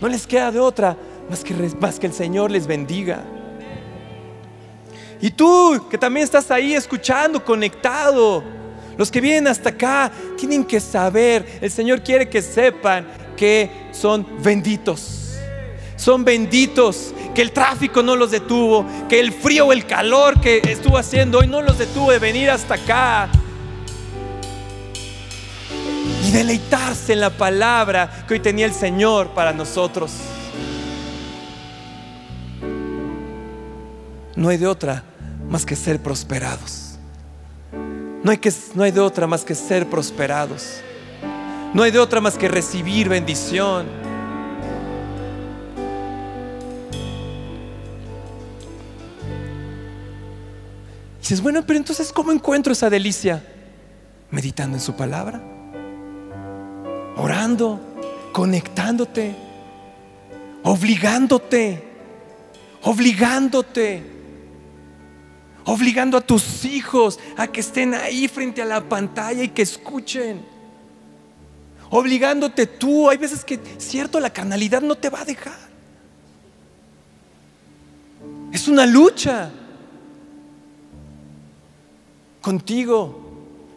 No 0.00 0.08
les 0.08 0.26
queda 0.26 0.50
de 0.50 0.58
otra 0.58 0.96
más 1.30 1.44
que, 1.44 1.54
más 1.78 2.00
que 2.00 2.08
el 2.08 2.12
Señor 2.12 2.50
les 2.50 2.66
bendiga. 2.66 3.22
Y 5.20 5.30
tú 5.30 5.86
que 5.88 5.96
también 5.96 6.24
estás 6.24 6.50
ahí 6.50 6.74
escuchando, 6.74 7.44
conectado, 7.44 8.42
los 8.96 9.10
que 9.10 9.20
vienen 9.20 9.48
hasta 9.48 9.70
acá 9.70 10.10
tienen 10.36 10.64
que 10.64 10.80
saber, 10.80 11.58
el 11.60 11.70
Señor 11.70 12.02
quiere 12.02 12.28
que 12.28 12.42
sepan 12.42 13.06
que 13.36 13.70
son 13.92 14.26
benditos. 14.42 15.20
Son 15.96 16.24
benditos, 16.24 17.14
que 17.34 17.42
el 17.42 17.52
tráfico 17.52 18.02
no 18.02 18.16
los 18.16 18.30
detuvo, 18.30 18.84
que 19.08 19.20
el 19.20 19.32
frío 19.32 19.66
o 19.66 19.72
el 19.72 19.86
calor 19.86 20.40
que 20.40 20.60
estuvo 20.64 20.98
haciendo 20.98 21.38
hoy 21.38 21.46
no 21.46 21.62
los 21.62 21.78
detuvo 21.78 22.10
de 22.10 22.18
venir 22.18 22.50
hasta 22.50 22.74
acá. 22.74 23.28
Y 26.24 26.30
deleitarse 26.30 27.12
en 27.12 27.20
la 27.20 27.30
palabra 27.30 28.24
que 28.26 28.34
hoy 28.34 28.40
tenía 28.40 28.66
el 28.66 28.74
Señor 28.74 29.28
para 29.30 29.52
nosotros. 29.52 30.12
No 34.36 34.48
hay 34.48 34.58
de 34.58 34.66
otra 34.66 35.04
más 35.48 35.64
que 35.64 35.76
ser 35.76 36.02
prosperados. 36.02 36.83
No 38.24 38.32
hay, 38.32 38.38
que, 38.38 38.52
no 38.74 38.82
hay 38.82 38.90
de 38.90 38.98
otra 38.98 39.28
más 39.28 39.44
que 39.44 39.54
ser 39.54 39.88
prosperados. 39.88 40.80
No 41.72 41.84
hay 41.84 41.92
de 41.92 42.00
otra 42.00 42.20
más 42.20 42.36
que 42.36 42.48
recibir 42.48 43.08
bendición. 43.08 43.86
Y 51.18 51.20
dices, 51.20 51.40
bueno, 51.40 51.64
pero 51.64 51.78
entonces, 51.78 52.12
¿cómo 52.12 52.32
encuentro 52.32 52.72
esa 52.72 52.90
delicia? 52.90 53.46
Meditando 54.30 54.76
en 54.76 54.82
su 54.82 54.96
palabra, 54.96 55.40
orando, 57.16 57.78
conectándote, 58.32 59.36
obligándote 60.64 61.94
obligándote, 62.84 64.02
obligando 65.64 66.16
a 66.16 66.20
tus 66.20 66.64
hijos 66.64 67.18
a 67.36 67.46
que 67.46 67.60
estén 67.60 67.94
ahí 67.94 68.28
frente 68.28 68.62
a 68.62 68.64
la 68.64 68.88
pantalla 68.88 69.42
y 69.42 69.48
que 69.48 69.62
escuchen. 69.62 70.44
Obligándote 71.90 72.66
tú, 72.66 73.08
hay 73.08 73.18
veces 73.18 73.44
que, 73.44 73.58
cierto, 73.78 74.20
la 74.20 74.30
carnalidad 74.30 74.82
no 74.82 74.96
te 74.96 75.10
va 75.10 75.20
a 75.20 75.24
dejar. 75.24 75.58
Es 78.52 78.68
una 78.68 78.86
lucha 78.86 79.50
contigo, 82.40 83.22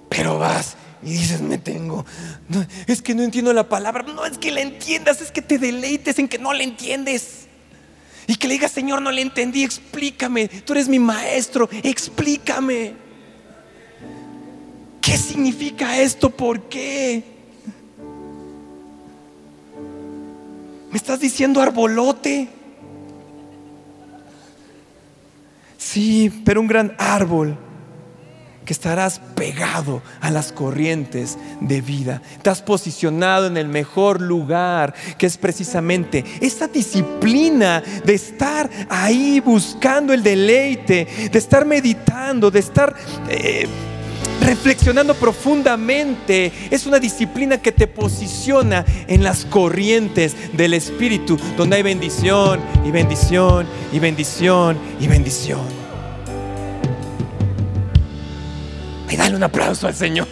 pero 0.09 0.37
vas 0.37 0.75
y 1.01 1.11
dices, 1.13 1.41
me 1.41 1.57
tengo, 1.57 2.05
es 2.87 3.01
que 3.01 3.13
no 3.13 3.23
entiendo 3.23 3.53
la 3.53 3.69
palabra, 3.69 4.03
no 4.03 4.25
es 4.25 4.37
que 4.37 4.51
la 4.51 4.61
entiendas, 4.61 5.21
es 5.21 5.31
que 5.31 5.41
te 5.41 5.57
deleites 5.57 6.19
en 6.19 6.27
que 6.27 6.37
no 6.37 6.53
la 6.53 6.63
entiendes. 6.63 7.46
Y 8.27 8.35
que 8.35 8.47
le 8.47 8.55
digas, 8.55 8.71
Señor, 8.71 9.01
no 9.01 9.11
le 9.11 9.21
entendí, 9.21 9.63
explícame, 9.63 10.49
tú 10.49 10.73
eres 10.73 10.89
mi 10.89 10.99
maestro, 10.99 11.69
explícame. 11.83 12.93
¿Qué 15.01 15.17
significa 15.17 15.99
esto? 15.99 16.29
¿Por 16.29 16.63
qué? 16.63 17.23
¿Me 20.91 20.97
estás 20.97 21.21
diciendo 21.21 21.61
arbolote? 21.61 22.49
Sí, 25.77 26.29
pero 26.43 26.59
un 26.59 26.67
gran 26.67 26.95
árbol 26.97 27.57
que 28.67 28.73
estarás 28.73 29.19
pegado 29.33 30.03
a 30.19 30.29
las 30.29 30.51
corrientes 30.51 31.37
de 31.61 31.81
vida. 31.81 32.21
Te 32.43 32.51
posicionado 32.65 33.47
en 33.47 33.55
el 33.55 33.69
mejor 33.69 34.21
lugar, 34.21 34.93
que 35.17 35.25
es 35.25 35.37
precisamente 35.37 36.25
esta 36.41 36.67
disciplina 36.67 37.81
de 38.03 38.13
estar 38.13 38.69
ahí 38.89 39.39
buscando 39.39 40.13
el 40.13 40.21
deleite, 40.21 41.07
de 41.31 41.39
estar 41.39 41.65
meditando, 41.65 42.51
de 42.51 42.59
estar... 42.59 42.93
Eh, 43.29 43.67
reflexionando 44.41 45.13
profundamente. 45.15 46.51
Es 46.71 46.85
una 46.85 46.99
disciplina 46.99 47.57
que 47.57 47.71
te 47.71 47.87
posiciona 47.87 48.85
en 49.07 49.23
las 49.23 49.43
corrientes 49.45 50.35
del 50.53 50.73
Espíritu, 50.73 51.37
donde 51.57 51.77
hay 51.77 51.83
bendición 51.83 52.61
y 52.85 52.91
bendición 52.91 53.67
y 53.91 53.99
bendición 53.99 54.77
y 55.01 55.07
bendición. 55.07 55.86
Y 59.09 59.15
dale 59.15 59.35
un 59.35 59.43
aplauso 59.43 59.87
al 59.87 59.95
Señor. 59.95 60.27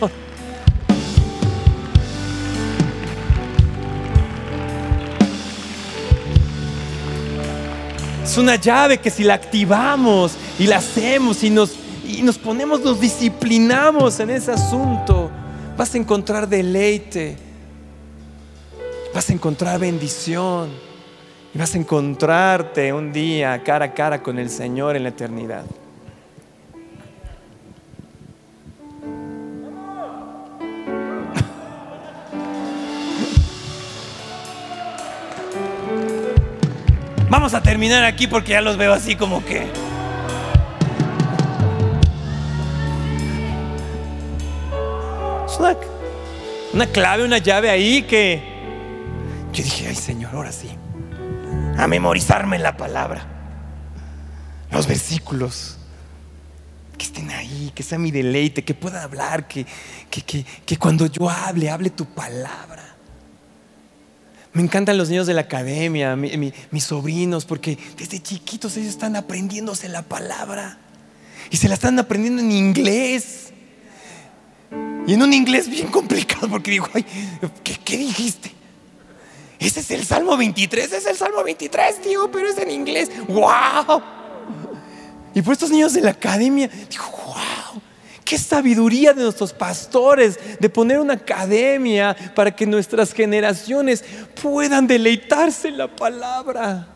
Es 8.24 8.38
una 8.38 8.56
llave 8.56 8.98
que 8.98 9.10
si 9.10 9.24
la 9.24 9.36
activamos 9.36 10.34
y 10.60 10.68
la 10.68 10.78
hacemos 10.78 11.44
y 11.44 11.50
nos, 11.50 11.74
y 12.06 12.22
nos 12.22 12.38
ponemos, 12.38 12.82
nos 12.82 13.00
disciplinamos 13.00 14.20
en 14.20 14.32
ese 14.32 14.52
asunto, 14.52 15.32
vas 15.78 15.94
a 15.94 15.98
encontrar 15.98 16.50
deleite, 16.50 17.38
vas 19.14 19.30
a 19.30 19.34
encontrar 19.34 19.80
bendición 19.80 20.70
y 21.54 21.58
vas 21.58 21.76
a 21.76 21.78
encontrarte 21.78 22.92
un 22.92 23.14
día 23.14 23.64
cara 23.64 23.86
a 23.86 23.94
cara 23.94 24.22
con 24.22 24.38
el 24.38 24.50
Señor 24.50 24.98
en 24.98 25.04
la 25.04 25.10
eternidad. 25.10 25.64
Vamos 37.46 37.60
a 37.60 37.62
terminar 37.62 38.04
aquí 38.04 38.26
porque 38.26 38.54
ya 38.54 38.62
los 38.62 38.76
veo 38.76 38.92
así 38.92 39.16
como 39.16 39.46
que... 39.46 39.72
Es 45.46 45.60
una, 46.74 46.88
clave, 46.88 47.24
una 47.24 47.38
llave 47.38 47.70
ahí 47.70 48.02
que... 48.02 48.42
Yo 49.54 49.64
dije, 49.64 49.90
ay 49.90 49.94
Señor, 49.94 50.34
ahora 50.34 50.52
sí. 50.52 50.72
A 51.78 51.86
memorizarme 51.86 52.58
la 52.58 52.78
palabra. 52.78 53.28
Los 54.72 54.88
versículos 54.88 55.78
que 56.98 57.06
estén 57.06 57.30
ahí, 57.30 57.72
que 57.76 57.84
sea 57.84 58.00
mi 58.00 58.10
deleite, 58.10 58.64
que 58.64 58.74
pueda 58.74 59.04
hablar, 59.04 59.48
que, 59.48 59.68
que, 60.10 60.44
que, 60.44 60.78
cuando 60.78 61.06
yo 61.06 61.30
hable, 61.30 61.70
hable 61.70 61.92
tu 61.92 62.06
palabra. 62.06 62.95
Me 64.56 64.62
encantan 64.62 64.98
los 64.98 65.10
niños 65.10 65.28
de 65.28 65.34
la 65.34 65.42
academia, 65.42 66.16
mis 66.16 66.84
sobrinos, 66.86 67.44
porque 67.44 67.78
desde 67.98 68.22
chiquitos 68.22 68.78
ellos 68.78 68.92
están 68.92 69.18
aprendiéndose 69.18 69.90
la 69.90 70.02
palabra. 70.02 70.78
Y 71.52 71.58
se 71.58 71.68
la 71.68 71.74
están 71.74 72.00
aprendiendo 72.00 72.42
en 72.42 72.54
inglés. 72.54 73.52
Y 75.08 75.14
en 75.14 75.22
un 75.22 75.34
inglés 75.34 75.70
bien 75.70 75.88
complicado, 75.88 76.48
porque 76.48 76.72
digo, 76.72 76.88
ay, 76.94 77.06
¿qué, 77.84 77.98
dijiste? 77.98 78.54
Ese 79.60 79.82
es 79.82 79.92
el 79.92 80.06
Salmo 80.06 80.38
23, 80.38 80.86
ese 80.86 80.98
es 81.00 81.06
el 81.06 81.18
Salmo 81.18 81.44
23, 81.44 82.02
tío, 82.02 82.32
pero 82.32 82.48
es 82.48 82.58
en 82.58 82.72
inglés. 82.72 83.12
¡Wow! 83.28 84.02
Y 85.34 85.42
por 85.42 85.52
estos 85.52 85.70
niños 85.70 85.92
de 85.92 86.00
la 86.00 86.12
academia, 86.12 86.70
digo, 86.90 87.04
¡wow! 87.26 87.36
Qué 88.26 88.40
sabiduría 88.40 89.14
de 89.14 89.22
nuestros 89.22 89.54
pastores 89.54 90.40
de 90.60 90.68
poner 90.68 90.98
una 90.98 91.14
academia 91.14 92.16
para 92.34 92.56
que 92.56 92.66
nuestras 92.66 93.14
generaciones 93.14 94.04
puedan 94.42 94.88
deleitarse 94.88 95.68
en 95.68 95.78
la 95.78 95.96
palabra. 95.96 96.88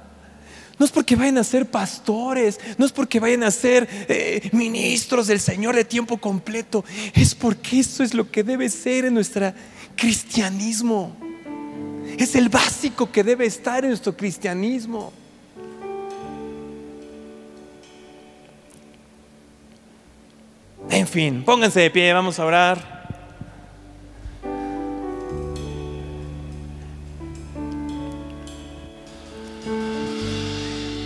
No 0.80 0.86
es 0.86 0.92
porque 0.92 1.16
vayan 1.16 1.38
a 1.38 1.44
ser 1.44 1.68
pastores, 1.68 2.60
no 2.80 2.86
es 2.86 2.92
porque 2.92 3.20
vayan 3.20 3.44
a 3.44 3.52
ser 3.52 3.88
eh, 4.08 4.50
ministros 4.54 5.28
del 5.28 5.40
Señor 5.40 5.76
de 5.76 5.86
tiempo 5.86 6.18
completo, 6.18 6.84
es 7.14 7.36
porque 7.36 7.82
eso 7.82 8.02
es 8.02 8.16
lo 8.16 8.32
que 8.32 8.44
debe 8.44 8.68
ser 8.70 9.06
en 9.06 9.14
nuestro 9.14 9.54
cristianismo. 9.96 11.16
Es 12.18 12.34
el 12.34 12.50
básico 12.50 13.12
que 13.12 13.24
debe 13.24 13.46
estar 13.46 13.84
en 13.84 13.92
nuestro 13.92 14.18
cristianismo. 14.18 15.14
En 20.90 21.08
fin, 21.08 21.44
pónganse 21.44 21.82
de 21.82 21.92
pie, 21.92 22.12
vamos 22.14 22.40
a 22.40 22.46
orar. 22.46 23.00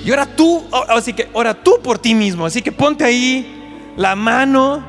Y 0.05 0.09
ahora 0.09 0.25
tú, 0.25 0.63
así 0.89 1.13
que 1.13 1.29
ahora 1.33 1.53
tú 1.53 1.79
por 1.81 1.99
ti 1.99 2.15
mismo, 2.15 2.45
así 2.45 2.61
que 2.61 2.71
ponte 2.71 3.03
ahí 3.03 3.93
la 3.97 4.15
mano 4.15 4.83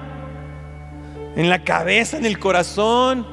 en 1.36 1.48
la 1.48 1.62
cabeza, 1.62 2.16
en 2.16 2.26
el 2.26 2.38
corazón. 2.38 3.26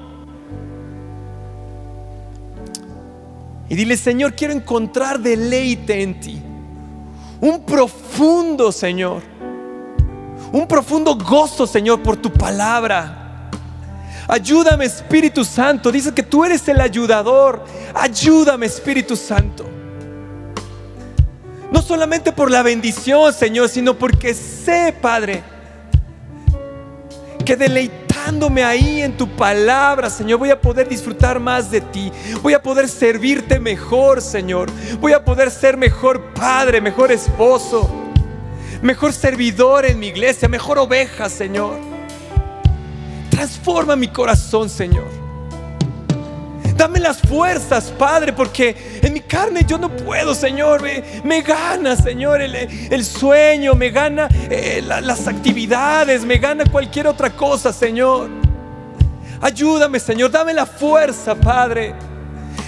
Y 3.70 3.76
dile, 3.76 3.98
Señor, 3.98 4.34
quiero 4.36 4.54
encontrar 4.54 5.20
deleite 5.20 6.02
en 6.02 6.20
ti. 6.20 6.42
Un 7.40 7.66
profundo, 7.66 8.72
Señor 8.72 9.31
un 10.52 10.68
profundo 10.68 11.16
gozo, 11.16 11.66
Señor, 11.66 12.02
por 12.02 12.18
tu 12.18 12.32
palabra. 12.32 13.50
Ayúdame, 14.28 14.86
Espíritu 14.86 15.44
Santo. 15.46 15.92
Dice 15.92 16.14
que 16.14 16.24
tú 16.24 16.44
eres 16.44 16.68
el 16.68 16.80
ayudador. 16.82 17.64
Ayúdame, 17.94 18.66
Espíritu 18.66 19.16
Santo. 19.16 19.66
No 21.72 21.82
solamente 21.82 22.32
por 22.32 22.52
la 22.52 22.64
bendición, 22.64 23.34
Señor, 23.34 23.70
sino 23.70 23.98
porque 23.98 24.34
sé, 24.34 24.94
Padre, 25.02 25.42
que 27.46 27.56
deleitándome 27.56 28.64
ahí 28.64 29.02
en 29.02 29.16
tu 29.16 29.28
palabra, 29.28 30.10
Señor, 30.10 30.40
voy 30.40 30.50
a 30.50 30.60
poder 30.60 30.90
disfrutar 30.90 31.40
más 31.40 31.72
de 31.72 31.80
ti. 31.80 32.12
Voy 32.42 32.54
a 32.54 32.62
poder 32.62 32.90
servirte 32.90 33.58
mejor, 33.58 34.22
Señor. 34.22 34.70
Voy 35.00 35.14
a 35.14 35.24
poder 35.24 35.50
ser 35.50 35.78
mejor 35.78 36.34
padre, 36.34 36.82
mejor 36.82 37.12
esposo 37.12 38.01
mejor 38.82 39.14
servidor 39.14 39.86
en 39.86 40.00
mi 40.00 40.08
iglesia, 40.08 40.48
mejor 40.48 40.80
oveja, 40.80 41.30
Señor. 41.30 41.78
Transforma 43.30 43.96
mi 43.96 44.08
corazón, 44.08 44.70
Señor. 44.70 45.08
Dame 46.76 47.00
las 47.00 47.22
fuerzas, 47.22 47.94
Padre, 47.98 48.34
porque 48.34 49.00
en 49.04 49.14
mi 49.14 49.20
carne 49.20 49.64
yo 49.68 49.78
no 49.78 49.96
puedo, 49.96 50.34
Señor. 50.34 50.82
Me, 51.24 51.42
gana, 51.42 51.96
Señor, 51.96 52.42
el, 52.42 53.06
sueño, 53.06 53.76
me 53.76 53.92
gana 53.92 54.28
eh, 54.50 54.82
las 54.84 55.28
actividades, 55.28 56.26
me 56.26 56.38
gana 56.38 56.64
cualquier 56.66 57.08
otra 57.08 57.30
cosa, 57.30 57.72
Señor. 57.72 58.30
Ayúdame, 59.42 60.00
Señor, 60.00 60.32
dame 60.32 60.54
la 60.54 60.66
fuerza, 60.66 61.36
Padre. 61.36 61.94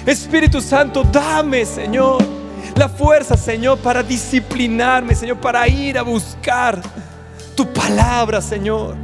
Espíritu 0.06 0.62
Santo, 0.62 1.04
dame, 1.04 1.66
Señor 1.66 2.33
la 2.76 2.90
fuerza, 2.90 3.38
Señor, 3.38 3.78
para 3.80 4.02
disciplinarme, 4.04 5.16
Señor, 5.16 5.38
para 5.38 5.68
ir 5.68 5.98
a 5.98 6.02
buscar 6.02 6.82
tu 7.56 7.72
palabra, 7.72 8.42
Señor. 8.42 8.96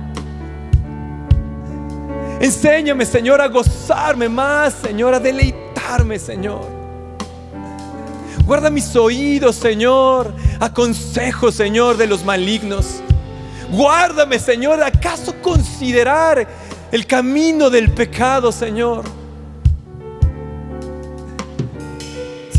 Enséñame, 2.39 3.05
Señor, 3.05 3.41
a 3.41 3.47
gozarme 3.47 4.30
más, 4.30 4.74
Señor, 4.74 5.13
a 5.13 5.20
deleitarme, 5.20 6.17
Señor. 6.17 6.65
Guarda 8.45 8.70
mis 8.70 8.95
oídos, 8.95 9.57
Señor, 9.57 10.34
a 10.59 10.74
consejos, 10.74 11.53
Señor, 11.53 11.97
de 11.97 12.07
los 12.07 12.24
malignos. 12.24 13.01
Guárdame, 13.72 14.39
Señor, 14.39 14.82
¿acaso 14.82 15.36
considerar 15.41 16.47
el 16.91 17.05
camino 17.05 17.70
del 17.70 17.91
pecado, 17.91 18.51
Señor? 18.51 19.18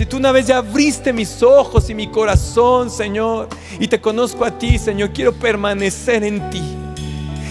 Si 0.01 0.07
tú 0.07 0.17
una 0.17 0.33
vez 0.33 0.47
ya 0.47 0.57
abriste 0.57 1.13
mis 1.13 1.43
ojos 1.43 1.91
y 1.91 1.95
mi 1.95 2.07
corazón, 2.07 2.89
Señor, 2.89 3.51
y 3.79 3.87
te 3.87 4.01
conozco 4.01 4.47
a 4.47 4.59
ti, 4.59 4.79
Señor, 4.79 5.11
quiero 5.13 5.35
permanecer 5.35 6.25
en 6.25 6.49
ti. 6.49 6.63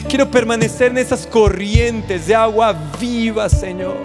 Quiero 0.09 0.31
permanecer 0.31 0.89
en 0.89 0.97
esas 0.97 1.27
corrientes 1.27 2.25
de 2.25 2.33
agua 2.33 2.75
viva, 2.99 3.47
Señor. 3.49 3.97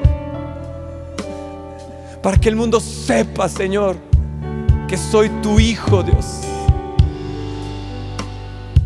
Para 2.23 2.37
que 2.37 2.51
el 2.51 2.57
mundo 2.57 2.81
sepa, 2.81 3.49
Señor, 3.49 3.97
que 4.89 4.99
soy 4.99 5.31
tu 5.41 5.59
Hijo, 5.59 6.03
Dios. 6.03 6.41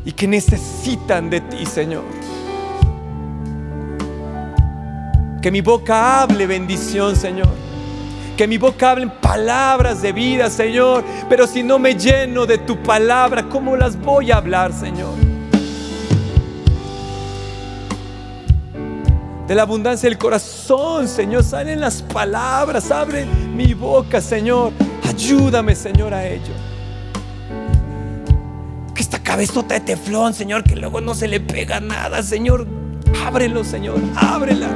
Y 0.05 0.13
que 0.13 0.29
necesitan 0.29 1.31
de 1.31 1.41
ti, 1.41 1.67
Señor. 1.67 2.05
Que 5.43 5.51
mi 5.51 5.63
boca 5.63 6.23
hable 6.23 6.47
bendición, 6.47 7.17
Señor. 7.17 7.68
Que 8.39 8.47
mi 8.47 8.57
boca 8.57 8.93
hable 8.93 9.09
palabras 9.09 10.01
de 10.01 10.13
vida, 10.13 10.49
Señor. 10.49 11.03
Pero 11.29 11.49
si 11.49 11.65
no 11.65 11.81
me 11.81 11.97
lleno 11.97 12.47
de 12.47 12.59
tu 12.59 12.81
palabra, 12.85 13.49
¿cómo 13.49 13.77
las 13.77 14.01
voy 14.01 14.31
a 14.31 14.37
hablar, 14.37 14.73
Señor? 14.73 15.13
De 19.49 19.55
la 19.57 19.63
abundancia 19.63 20.09
del 20.09 20.19
corazón, 20.19 21.09
Señor, 21.09 21.43
salen 21.43 21.81
las 21.81 22.01
palabras. 22.01 22.93
Abre 22.93 23.27
mi 23.27 23.75
boca, 23.75 24.21
Señor. 24.21 24.73
Ayúdame, 25.09 25.75
Señor, 25.75 26.15
a 26.15 26.25
ello. 26.25 26.55
Que 28.95 29.03
esta 29.03 29.21
cabezota 29.21 29.75
de 29.75 29.81
teflón, 29.81 30.33
Señor, 30.33 30.63
que 30.63 30.77
luego 30.77 31.01
no 31.01 31.17
se 31.17 31.27
le 31.27 31.41
pega 31.41 31.81
nada, 31.81 32.23
Señor. 32.23 32.69
Ábrelo, 33.27 33.65
Señor. 33.65 33.99
Ábrela. 34.15 34.69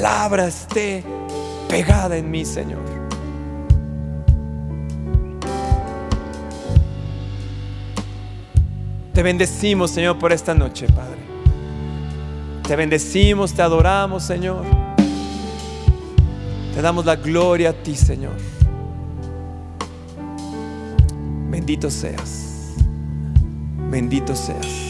Palabra 0.00 0.46
esté 0.46 1.04
pegada 1.68 2.16
en 2.16 2.30
mí, 2.30 2.42
Señor. 2.46 2.80
Te 9.12 9.22
bendecimos, 9.22 9.90
Señor, 9.90 10.18
por 10.18 10.32
esta 10.32 10.54
noche, 10.54 10.86
Padre. 10.86 11.18
Te 12.66 12.76
bendecimos, 12.76 13.52
te 13.52 13.60
adoramos, 13.60 14.22
Señor. 14.22 14.64
Te 16.74 16.80
damos 16.80 17.04
la 17.04 17.16
gloria 17.16 17.68
a 17.70 17.72
ti, 17.74 17.94
Señor. 17.94 18.36
Bendito 21.50 21.90
seas. 21.90 22.74
Bendito 23.90 24.34
seas. 24.34 24.89